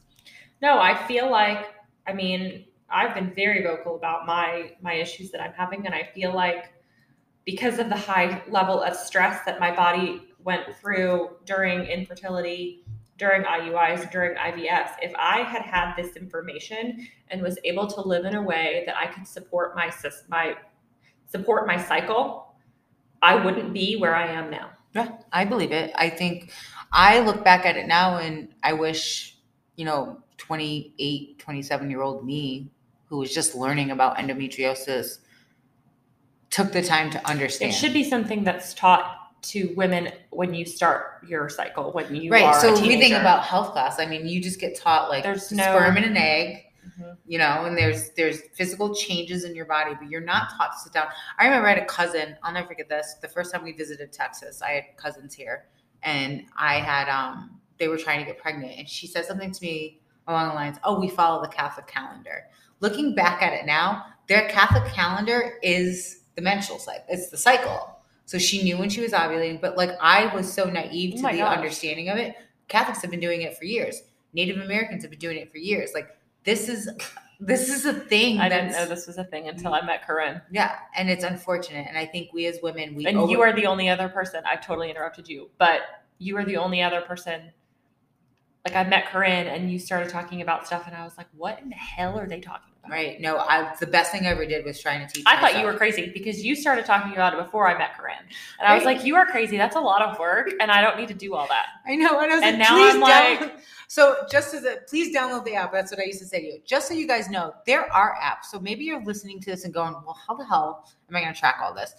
No, 0.62 0.78
I 0.80 0.96
feel 1.06 1.30
like 1.30 1.66
I 2.06 2.12
mean 2.12 2.64
I've 2.88 3.14
been 3.14 3.32
very 3.34 3.62
vocal 3.62 3.96
about 3.96 4.26
my 4.26 4.72
my 4.82 4.94
issues 4.94 5.30
that 5.30 5.40
I'm 5.40 5.52
having, 5.52 5.86
and 5.86 5.94
I 5.94 6.08
feel 6.14 6.34
like 6.34 6.72
because 7.44 7.78
of 7.78 7.88
the 7.88 7.96
high 7.96 8.42
level 8.48 8.82
of 8.82 8.96
stress 8.96 9.44
that 9.44 9.60
my 9.60 9.74
body 9.74 10.22
went 10.42 10.74
through 10.80 11.36
during 11.44 11.84
infertility, 11.84 12.84
during 13.20 13.42
IUIs, 13.42 14.10
during 14.10 14.34
IVFs, 14.36 14.92
if 15.02 15.12
I 15.14 15.42
had 15.42 15.60
had 15.60 15.94
this 15.94 16.16
information 16.16 17.06
and 17.28 17.42
was 17.42 17.58
able 17.64 17.86
to 17.86 18.00
live 18.00 18.24
in 18.24 18.34
a 18.34 18.42
way 18.42 18.82
that 18.86 18.96
I 18.96 19.06
could 19.06 19.28
support 19.28 19.76
my 19.76 19.92
my 20.28 20.56
support 21.28 21.66
my 21.66 21.76
cycle, 21.76 22.54
I 23.20 23.34
wouldn't 23.44 23.74
be 23.74 23.96
where 23.96 24.16
I 24.16 24.26
am 24.26 24.50
now. 24.50 24.70
Yeah, 24.94 25.18
I 25.32 25.44
believe 25.44 25.70
it. 25.70 25.92
I 25.94 26.08
think 26.08 26.50
I 26.90 27.20
look 27.20 27.44
back 27.44 27.66
at 27.66 27.76
it 27.76 27.86
now 27.86 28.16
and 28.16 28.48
I 28.62 28.72
wish, 28.72 29.36
you 29.76 29.84
know, 29.84 30.22
28, 30.38 31.38
27 31.38 31.90
year 31.90 32.00
old 32.00 32.24
me 32.24 32.70
who 33.04 33.18
was 33.18 33.34
just 33.34 33.54
learning 33.54 33.90
about 33.90 34.16
endometriosis 34.16 35.18
took 36.48 36.72
the 36.72 36.82
time 36.82 37.10
to 37.10 37.28
understand. 37.28 37.70
It 37.70 37.74
should 37.74 37.92
be 37.92 38.02
something 38.02 38.44
that's 38.44 38.72
taught 38.72 39.19
to 39.42 39.72
women 39.76 40.12
when 40.30 40.54
you 40.54 40.64
start 40.64 41.24
your 41.26 41.48
cycle, 41.48 41.92
when 41.92 42.14
you 42.14 42.30
right. 42.30 42.54
So 42.60 42.72
we 42.80 42.98
think 43.00 43.14
about 43.14 43.42
health 43.44 43.72
class. 43.72 43.98
I 43.98 44.06
mean, 44.06 44.26
you 44.26 44.40
just 44.42 44.60
get 44.60 44.76
taught 44.78 45.08
like 45.08 45.22
There's 45.24 45.50
no- 45.52 45.62
sperm 45.62 45.96
and 45.96 46.06
an 46.06 46.16
egg, 46.16 46.64
Mhm. 46.98 47.16
you 47.26 47.38
know, 47.38 47.64
and 47.64 47.76
there's 47.76 48.10
there's 48.10 48.40
physical 48.54 48.94
changes 48.94 49.44
in 49.44 49.54
your 49.54 49.64
body, 49.66 49.94
but 49.94 50.08
you're 50.08 50.20
not 50.20 50.50
taught 50.56 50.72
to 50.72 50.78
sit 50.78 50.92
down. 50.92 51.08
I 51.38 51.44
remember 51.46 51.68
I 51.68 51.74
had 51.74 51.82
a 51.82 51.86
cousin, 51.86 52.36
I'll 52.42 52.52
never 52.52 52.68
forget 52.68 52.88
this. 52.88 53.14
The 53.20 53.28
first 53.28 53.52
time 53.52 53.62
we 53.64 53.72
visited 53.72 54.12
Texas, 54.12 54.62
I 54.62 54.70
had 54.72 54.84
cousins 54.96 55.34
here, 55.34 55.66
and 56.02 56.44
I 56.56 56.74
had 56.80 57.08
um 57.08 57.60
they 57.78 57.88
were 57.88 57.96
trying 57.98 58.18
to 58.20 58.26
get 58.26 58.38
pregnant, 58.38 58.78
and 58.78 58.88
she 58.88 59.06
said 59.06 59.24
something 59.24 59.50
to 59.52 59.62
me 59.64 60.00
along 60.26 60.48
the 60.48 60.54
lines, 60.54 60.76
Oh, 60.84 61.00
we 61.00 61.08
follow 61.08 61.40
the 61.40 61.48
Catholic 61.48 61.86
calendar. 61.86 62.44
Looking 62.80 63.14
back 63.14 63.42
at 63.42 63.52
it 63.54 63.64
now, 63.66 64.04
their 64.28 64.48
Catholic 64.48 64.84
calendar 64.92 65.58
is 65.62 66.24
the 66.36 66.42
menstrual 66.42 66.78
cycle, 66.78 67.04
it's 67.08 67.30
the 67.30 67.36
cycle. 67.38 67.96
So 68.30 68.38
she 68.38 68.62
knew 68.62 68.78
when 68.78 68.88
she 68.88 69.00
was 69.00 69.10
ovulating, 69.10 69.60
but 69.60 69.76
like 69.76 69.90
I 70.00 70.32
was 70.32 70.52
so 70.52 70.70
naive 70.70 71.14
Oh 71.14 71.16
to 71.16 71.22
my 71.24 71.32
the 71.32 71.38
gosh. 71.38 71.56
understanding 71.56 72.10
of 72.10 72.16
it. 72.16 72.36
Catholics 72.68 73.02
have 73.02 73.10
been 73.10 73.18
doing 73.18 73.42
it 73.42 73.58
for 73.58 73.64
years. 73.64 74.02
Native 74.34 74.58
Americans 74.58 75.02
have 75.02 75.10
been 75.10 75.18
doing 75.18 75.36
it 75.38 75.50
for 75.50 75.58
years. 75.58 75.90
Like 75.94 76.16
this 76.44 76.68
is 76.68 76.88
this 77.40 77.68
is 77.68 77.86
a 77.86 77.92
thing. 77.92 78.38
I 78.38 78.48
didn't 78.48 78.70
know 78.70 78.86
this 78.86 79.08
was 79.08 79.18
a 79.18 79.24
thing 79.24 79.48
until 79.48 79.74
I 79.74 79.80
met 79.80 80.06
Corinne. 80.06 80.40
Yeah, 80.52 80.76
and 80.96 81.10
it's 81.10 81.24
unfortunate. 81.24 81.88
And 81.88 81.98
I 81.98 82.06
think 82.06 82.32
we 82.32 82.46
as 82.46 82.60
women, 82.62 82.94
we 82.94 83.04
And 83.04 83.18
over- 83.18 83.32
you 83.32 83.40
are 83.40 83.52
the 83.52 83.66
only 83.66 83.88
other 83.88 84.08
person. 84.08 84.44
I 84.46 84.54
totally 84.54 84.90
interrupted 84.90 85.28
you, 85.28 85.50
but 85.58 85.80
you 86.18 86.36
are 86.36 86.44
the 86.44 86.56
only 86.58 86.82
other 86.82 87.00
person 87.00 87.50
like 88.64 88.76
I 88.76 88.84
met 88.88 89.06
Corinne 89.06 89.48
and 89.48 89.72
you 89.72 89.80
started 89.80 90.08
talking 90.08 90.40
about 90.40 90.68
stuff 90.68 90.84
and 90.86 90.94
I 90.94 91.02
was 91.02 91.18
like, 91.18 91.26
what 91.36 91.58
in 91.60 91.68
the 91.70 91.74
hell 91.74 92.16
are 92.16 92.28
they 92.28 92.38
talking 92.38 92.68
about? 92.68 92.69
Right. 92.88 93.20
No, 93.20 93.36
I 93.38 93.74
the 93.78 93.86
best 93.86 94.10
thing 94.10 94.22
I 94.26 94.30
ever 94.30 94.46
did 94.46 94.64
was 94.64 94.80
trying 94.80 95.06
to 95.06 95.12
teach. 95.12 95.24
I 95.26 95.38
thought 95.40 95.58
you 95.60 95.66
were 95.66 95.74
crazy 95.74 96.10
because 96.12 96.42
you 96.42 96.56
started 96.56 96.86
talking 96.86 97.12
about 97.12 97.34
it 97.34 97.38
before 97.44 97.68
I 97.68 97.76
met 97.78 97.96
Corinne. 97.96 98.16
And 98.58 98.66
I 98.66 98.74
was 98.74 98.84
like, 98.84 99.04
you 99.04 99.14
are 99.16 99.26
crazy. 99.26 99.56
That's 99.56 99.76
a 99.76 99.80
lot 99.80 100.02
of 100.02 100.18
work 100.18 100.50
and 100.60 100.70
I 100.72 100.80
don't 100.80 100.96
need 100.96 101.08
to 101.08 101.14
do 101.14 101.34
all 101.34 101.46
that. 101.48 101.66
I 101.86 101.94
know, 101.94 102.20
and 102.20 102.32
I 102.32 102.36
was 102.36 102.42
And 102.44 102.58
like, 102.58 102.68
now 102.68 102.76
I'm 102.76 102.96
download. 103.00 103.40
like- 103.42 103.52
so 103.86 104.16
just 104.30 104.54
as 104.54 104.64
a 104.64 104.78
please 104.88 105.14
download 105.14 105.44
the 105.44 105.54
app. 105.56 105.72
That's 105.72 105.90
what 105.92 106.00
I 106.00 106.04
used 106.04 106.20
to 106.20 106.26
say 106.26 106.40
to 106.40 106.46
you. 106.46 106.58
Just 106.64 106.88
so 106.88 106.94
you 106.94 107.06
guys 107.06 107.28
know, 107.28 107.52
there 107.66 107.92
are 107.92 108.16
apps. 108.20 108.46
So 108.50 108.58
maybe 108.58 108.84
you're 108.84 109.04
listening 109.04 109.40
to 109.40 109.50
this 109.50 109.64
and 109.64 109.74
going, 109.74 109.92
well, 109.92 110.18
how 110.26 110.34
the 110.34 110.44
hell 110.46 110.90
am 111.08 111.16
I 111.16 111.20
going 111.20 111.34
to 111.34 111.38
track 111.38 111.58
all 111.62 111.74
this? 111.74 111.92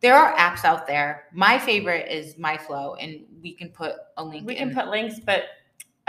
There 0.00 0.14
are 0.14 0.34
apps 0.36 0.64
out 0.64 0.86
there. 0.86 1.24
My 1.32 1.58
favorite 1.58 2.10
is 2.10 2.34
MyFLO, 2.36 2.96
and 3.00 3.20
we 3.42 3.52
can 3.54 3.68
put 3.68 3.94
a 4.16 4.24
link. 4.24 4.46
We 4.46 4.56
in. 4.56 4.68
can 4.70 4.74
put 4.74 4.88
links, 4.90 5.20
but 5.24 5.44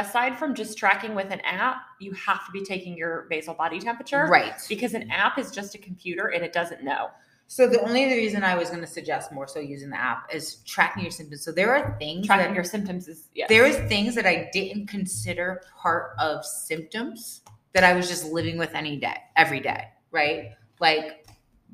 aside 0.02 0.38
from 0.38 0.54
just 0.54 0.78
tracking 0.78 1.16
with 1.16 1.32
an 1.32 1.40
app, 1.42 1.78
you 2.00 2.12
have 2.14 2.46
to 2.46 2.52
be 2.52 2.64
taking 2.64 2.98
your 2.98 3.28
basal 3.30 3.54
body 3.54 3.80
temperature. 3.80 4.28
right. 4.28 4.54
Because 4.68 4.94
an 4.94 5.10
app 5.12 5.38
is 5.38 5.52
just 5.52 5.76
a 5.76 5.78
computer 5.78 6.28
and 6.28 6.44
it 6.44 6.54
doesn't 6.54 6.84
know. 6.84 7.10
So 7.48 7.68
the 7.68 7.82
only 7.82 8.06
reason 8.06 8.46
I 8.46 8.56
was 8.56 8.70
going 8.70 8.80
to 8.80 8.88
suggest 8.88 9.34
more 9.34 9.46
so 9.46 9.60
using 9.60 9.90
the 9.90 10.00
app 10.00 10.34
is 10.34 10.56
tracking 10.66 11.04
your 11.04 11.12
symptoms. 11.12 11.44
So 11.44 11.52
there 11.52 11.76
are 11.76 11.98
things 12.00 12.26
Tracking 12.26 12.48
that, 12.48 12.56
your 12.56 12.64
symptoms 12.64 13.10
is 13.10 13.28
there 13.50 13.66
is 13.66 13.76
things 13.90 14.16
that 14.16 14.26
I 14.26 14.50
didn't 14.54 14.88
consider 14.88 15.62
part 15.78 16.14
of 16.18 16.46
symptoms 16.46 17.42
that 17.74 17.84
I 17.84 17.92
was 17.94 18.08
just 18.08 18.26
living 18.26 18.58
with 18.58 18.74
any 18.74 18.96
day, 18.96 19.18
every 19.36 19.60
day, 19.60 19.90
right? 20.12 20.52
Like 20.80 21.28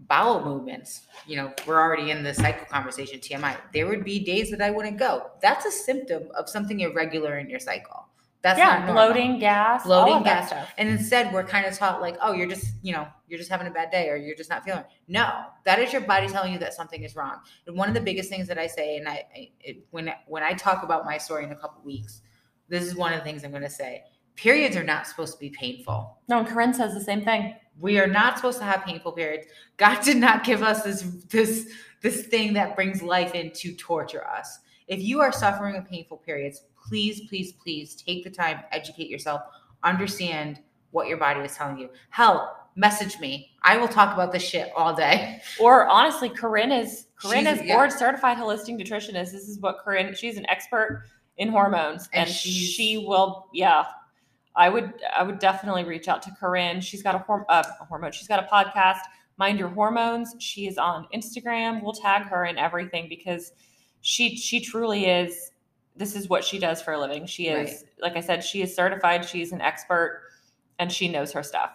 bowel 0.07 0.43
movements. 0.43 1.01
You 1.27 1.37
know, 1.37 1.53
we're 1.67 1.79
already 1.79 2.09
in 2.09 2.23
the 2.23 2.33
cycle 2.33 2.65
conversation, 2.65 3.19
TMI. 3.19 3.57
There 3.71 3.87
would 3.87 4.03
be 4.03 4.19
days 4.23 4.49
that 4.51 4.61
I 4.61 4.71
wouldn't 4.71 4.97
go. 4.97 5.31
That's 5.43 5.65
a 5.65 5.71
symptom 5.71 6.23
of 6.35 6.49
something 6.49 6.79
irregular 6.79 7.37
in 7.37 7.49
your 7.49 7.59
cycle. 7.59 8.06
That's 8.43 8.59
yeah, 8.59 8.65
not 8.65 8.85
normal. 8.85 8.93
bloating, 9.07 9.39
gas, 9.39 9.83
Bloating, 9.83 10.13
all 10.13 10.19
of 10.19 10.25
that 10.25 10.41
gas. 10.41 10.47
stuff. 10.49 10.69
And 10.77 10.87
instead, 10.89 11.33
we're 11.33 11.43
kind 11.43 11.65
of 11.65 11.73
taught 11.75 12.01
like, 12.01 12.17
oh, 12.21 12.33
you're 12.33 12.47
just, 12.47 12.73
you 12.83 12.93
know, 12.93 13.07
you're 13.27 13.39
just 13.39 13.49
having 13.49 13.67
a 13.67 13.71
bad 13.71 13.89
day 13.91 14.09
or 14.09 14.15
you're 14.15 14.35
just 14.35 14.49
not 14.49 14.63
feeling. 14.63 14.83
No, 15.07 15.45
that 15.65 15.79
is 15.79 15.91
your 15.91 16.01
body 16.01 16.27
telling 16.27 16.53
you 16.53 16.59
that 16.59 16.73
something 16.73 17.03
is 17.03 17.15
wrong. 17.15 17.39
And 17.65 17.75
one 17.75 17.87
of 17.89 17.95
the 17.95 18.01
biggest 18.01 18.29
things 18.29 18.47
that 18.47 18.57
I 18.57 18.67
say, 18.67 18.97
and 18.97 19.07
I, 19.09 19.23
I 19.35 19.49
it, 19.59 19.85
when 19.91 20.11
when 20.27 20.43
I 20.43 20.53
talk 20.53 20.83
about 20.83 21.03
my 21.03 21.17
story 21.17 21.43
in 21.45 21.51
a 21.51 21.55
couple 21.55 21.83
weeks, 21.83 22.21
this 22.69 22.83
is 22.83 22.95
one 22.95 23.11
of 23.11 23.19
the 23.19 23.25
things 23.25 23.43
I'm 23.43 23.51
going 23.51 23.63
to 23.63 23.69
say. 23.69 24.03
Periods 24.35 24.75
are 24.77 24.83
not 24.83 25.07
supposed 25.07 25.33
to 25.33 25.39
be 25.39 25.49
painful. 25.49 26.19
No, 26.29 26.37
and 26.39 26.47
Corinne 26.47 26.73
says 26.73 26.93
the 26.93 27.01
same 27.01 27.23
thing. 27.25 27.55
We 27.79 27.99
are 27.99 28.07
not 28.07 28.35
supposed 28.37 28.59
to 28.59 28.65
have 28.65 28.85
painful 28.85 29.13
periods. 29.13 29.47
God 29.77 30.01
did 30.03 30.17
not 30.17 30.43
give 30.43 30.61
us 30.61 30.83
this 30.83 31.01
this 31.29 31.69
this 32.01 32.27
thing 32.27 32.53
that 32.53 32.75
brings 32.75 33.01
life 33.01 33.33
in 33.33 33.51
to 33.53 33.73
torture 33.75 34.25
us. 34.27 34.59
If 34.87 35.01
you 35.01 35.19
are 35.21 35.31
suffering 35.31 35.75
with 35.75 35.85
painful 35.89 36.17
periods, 36.17 36.63
please, 36.87 37.21
please, 37.27 37.53
please 37.53 37.95
take 37.95 38.23
the 38.23 38.29
time, 38.29 38.61
educate 38.71 39.09
yourself, 39.09 39.41
understand 39.83 40.59
what 40.91 41.07
your 41.07 41.17
body 41.17 41.41
is 41.41 41.55
telling 41.55 41.77
you. 41.77 41.89
Hell, 42.09 42.55
message 42.75 43.19
me. 43.19 43.51
I 43.63 43.77
will 43.77 43.87
talk 43.87 44.13
about 44.13 44.31
this 44.31 44.43
shit 44.43 44.71
all 44.75 44.93
day. 44.95 45.41
Or 45.59 45.87
honestly, 45.87 46.29
Corinne 46.29 46.71
is 46.71 47.07
Corinne 47.21 47.45
She's- 47.45 47.59
is 47.59 47.65
yeah. 47.65 47.75
board 47.75 47.91
certified 47.91 48.37
holistic 48.37 48.79
nutritionist. 48.79 49.31
This 49.31 49.47
is 49.49 49.59
what 49.59 49.79
Corinne. 49.79 50.13
She's 50.15 50.37
an 50.37 50.45
expert 50.49 51.03
in 51.37 51.49
hormones, 51.49 52.07
And 52.13 52.27
and, 52.27 52.35
she 52.35 52.97
will. 52.99 53.47
Yeah, 53.53 53.85
I 54.55 54.69
would. 54.69 54.93
I 55.15 55.23
would 55.23 55.39
definitely 55.39 55.83
reach 55.83 56.07
out 56.07 56.21
to 56.23 56.31
Corinne. 56.39 56.79
She's 56.81 57.03
got 57.03 57.13
a, 57.15 57.19
horm- 57.19 57.45
uh, 57.49 57.63
a 57.81 57.85
hormone. 57.85 58.11
She's 58.11 58.27
got 58.27 58.39
a 58.43 58.47
podcast. 58.47 58.99
Mind 59.37 59.59
your 59.59 59.69
hormones. 59.69 60.35
She 60.39 60.65
is 60.67 60.77
on 60.79 61.07
Instagram. 61.13 61.83
We'll 61.83 61.93
tag 61.93 62.23
her 62.23 62.45
in 62.45 62.57
everything 62.57 63.07
because 63.09 63.51
she 64.07 64.37
she 64.37 64.61
truly 64.61 65.05
is. 65.05 65.51
This 65.97 66.15
is 66.15 66.29
what 66.29 66.43
she 66.45 66.59
does 66.59 66.81
for 66.81 66.93
a 66.93 66.99
living. 66.99 67.25
She 67.25 67.47
is, 67.47 67.83
like 67.99 68.15
I 68.15 68.21
said, 68.21 68.41
she 68.41 68.61
is 68.61 68.73
certified. 68.73 69.25
She's 69.25 69.51
an 69.51 69.59
expert, 69.59 70.21
and 70.79 70.89
she 70.89 71.09
knows 71.09 71.33
her 71.33 71.43
stuff. 71.43 71.71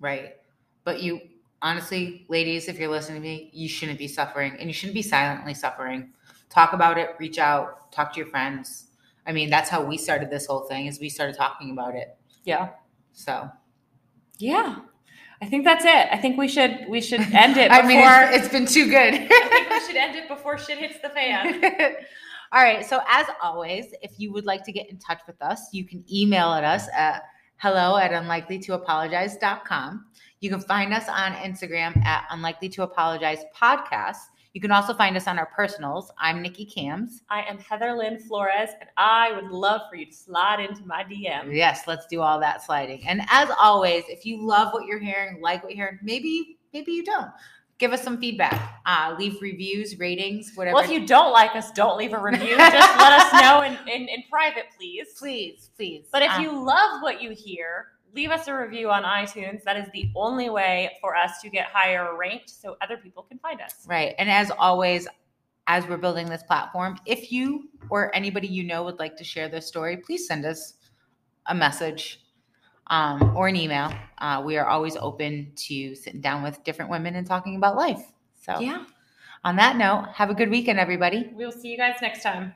Right. 0.00 0.34
But 0.82 1.00
you 1.00 1.20
honestly, 1.62 2.26
ladies, 2.28 2.66
if 2.66 2.76
you're 2.76 2.90
listening 2.90 3.22
to 3.22 3.28
me, 3.28 3.50
you 3.52 3.68
shouldn't 3.68 3.98
be 3.98 4.08
suffering 4.08 4.56
and 4.58 4.68
you 4.68 4.72
shouldn't 4.72 4.94
be 4.94 5.02
silently 5.02 5.54
suffering. 5.54 6.12
Talk 6.48 6.72
about 6.72 6.98
it, 6.98 7.10
reach 7.20 7.38
out, 7.38 7.92
talk 7.92 8.12
to 8.14 8.18
your 8.18 8.26
friends. 8.26 8.88
I 9.26 9.32
mean, 9.32 9.48
that's 9.48 9.70
how 9.70 9.84
we 9.84 9.96
started 9.96 10.28
this 10.30 10.46
whole 10.46 10.62
thing 10.62 10.86
is 10.86 10.98
we 10.98 11.08
started 11.10 11.36
talking 11.36 11.70
about 11.70 11.94
it. 11.94 12.16
Yeah. 12.44 12.70
So 13.12 13.48
Yeah. 14.38 14.76
I 15.42 15.46
think 15.46 15.64
that's 15.64 15.84
it. 15.84 16.08
I 16.12 16.18
think 16.18 16.36
we 16.38 16.48
should 16.48 16.86
we 16.88 17.00
should 17.00 17.20
end 17.32 17.56
it 17.56 17.70
I 17.70 17.86
mean 17.86 18.00
it's, 18.02 18.44
it's 18.44 18.52
been 18.52 18.66
too 18.66 18.90
good. 18.90 19.14
I 19.14 19.48
think 19.48 19.70
we 19.70 19.80
should 19.80 19.96
end 19.96 20.16
it 20.16 20.28
before 20.28 20.58
shit 20.58 20.78
hits 20.78 21.00
the 21.00 21.08
fan. 21.10 21.62
All 22.52 22.62
right. 22.62 22.84
So 22.84 23.00
as 23.08 23.26
always, 23.42 23.94
if 24.02 24.18
you 24.18 24.32
would 24.32 24.44
like 24.44 24.64
to 24.64 24.72
get 24.72 24.90
in 24.90 24.98
touch 24.98 25.20
with 25.26 25.40
us, 25.40 25.68
you 25.72 25.84
can 25.86 26.04
email 26.12 26.52
at 26.52 26.64
us 26.64 26.88
at 26.94 27.22
hello 27.56 27.96
at 27.96 28.10
unlikely2apologize.com. 28.10 30.06
You 30.40 30.50
can 30.50 30.60
find 30.60 30.92
us 30.92 31.08
on 31.08 31.32
Instagram 31.34 31.96
at 32.04 32.26
unlikely 32.30 32.68
to 32.70 32.82
apologize 32.82 33.44
podcast. 33.54 34.16
You 34.52 34.60
can 34.60 34.72
also 34.72 34.92
find 34.94 35.16
us 35.16 35.28
on 35.28 35.38
our 35.38 35.46
personals. 35.46 36.10
I'm 36.18 36.42
Nikki 36.42 36.64
Cams. 36.64 37.22
I 37.30 37.42
am 37.42 37.58
Heather 37.58 37.94
Lynn 37.94 38.18
Flores, 38.18 38.70
and 38.80 38.90
I 38.96 39.30
would 39.32 39.48
love 39.52 39.82
for 39.88 39.94
you 39.94 40.06
to 40.06 40.12
slide 40.12 40.58
into 40.58 40.84
my 40.84 41.04
DM. 41.04 41.54
Yes, 41.54 41.82
let's 41.86 42.06
do 42.06 42.20
all 42.20 42.40
that 42.40 42.60
sliding. 42.64 43.06
And 43.06 43.22
as 43.30 43.48
always, 43.60 44.02
if 44.08 44.26
you 44.26 44.44
love 44.44 44.72
what 44.72 44.86
you're 44.86 44.98
hearing, 44.98 45.40
like 45.40 45.62
what 45.62 45.76
you're 45.76 45.86
hearing, 45.86 46.00
maybe 46.02 46.58
maybe 46.72 46.90
you 46.92 47.04
don't. 47.04 47.30
Give 47.78 47.92
us 47.92 48.02
some 48.02 48.18
feedback. 48.18 48.80
Uh, 48.84 49.14
leave 49.18 49.40
reviews, 49.40 49.98
ratings, 50.00 50.52
whatever. 50.56 50.74
Well, 50.74 50.84
if 50.84 50.90
you 50.90 51.06
don't 51.06 51.32
like 51.32 51.54
us, 51.54 51.70
don't 51.70 51.96
leave 51.96 52.12
a 52.12 52.18
review. 52.18 52.56
Just 52.56 52.98
let 52.98 53.12
us 53.12 53.32
know 53.40 53.62
in, 53.62 53.72
in, 53.88 54.08
in 54.08 54.24
private, 54.28 54.64
please. 54.76 55.06
please, 55.16 55.70
please. 55.76 56.04
But 56.12 56.22
if 56.22 56.30
Um, 56.32 56.42
you 56.42 56.52
love 56.62 57.00
what 57.02 57.22
you 57.22 57.30
hear, 57.30 57.86
leave 58.14 58.30
us 58.30 58.48
a 58.48 58.54
review 58.54 58.90
on 58.90 59.02
iTunes. 59.04 59.62
That 59.64 59.76
is 59.76 59.86
the 59.92 60.10
only 60.14 60.50
way 60.50 60.96
for 61.00 61.16
us 61.16 61.40
to 61.42 61.50
get 61.50 61.66
higher 61.66 62.16
ranked 62.16 62.50
so 62.50 62.76
other 62.80 62.96
people 62.96 63.22
can 63.22 63.38
find 63.38 63.60
us. 63.60 63.74
Right. 63.86 64.14
And 64.18 64.30
as 64.30 64.50
always, 64.50 65.06
as 65.66 65.86
we're 65.86 65.98
building 65.98 66.26
this 66.28 66.42
platform, 66.42 66.96
if 67.06 67.30
you 67.30 67.68
or 67.88 68.14
anybody 68.14 68.48
you 68.48 68.64
know 68.64 68.82
would 68.84 68.98
like 68.98 69.16
to 69.16 69.24
share 69.24 69.48
their 69.48 69.60
story, 69.60 69.96
please 69.96 70.26
send 70.26 70.44
us 70.44 70.74
a 71.46 71.54
message 71.54 72.20
um, 72.88 73.36
or 73.36 73.48
an 73.48 73.56
email. 73.56 73.92
Uh, 74.18 74.42
we 74.44 74.56
are 74.56 74.66
always 74.66 74.96
open 74.96 75.52
to 75.54 75.94
sitting 75.94 76.20
down 76.20 76.42
with 76.42 76.62
different 76.64 76.90
women 76.90 77.14
and 77.14 77.26
talking 77.26 77.56
about 77.56 77.76
life. 77.76 78.02
So, 78.40 78.58
Yeah. 78.58 78.84
on 79.44 79.56
that 79.56 79.76
note, 79.76 80.08
have 80.14 80.30
a 80.30 80.34
good 80.34 80.50
weekend, 80.50 80.80
everybody. 80.80 81.30
We'll 81.32 81.52
see 81.52 81.68
you 81.68 81.76
guys 81.76 81.96
next 82.02 82.22
time. 82.22 82.54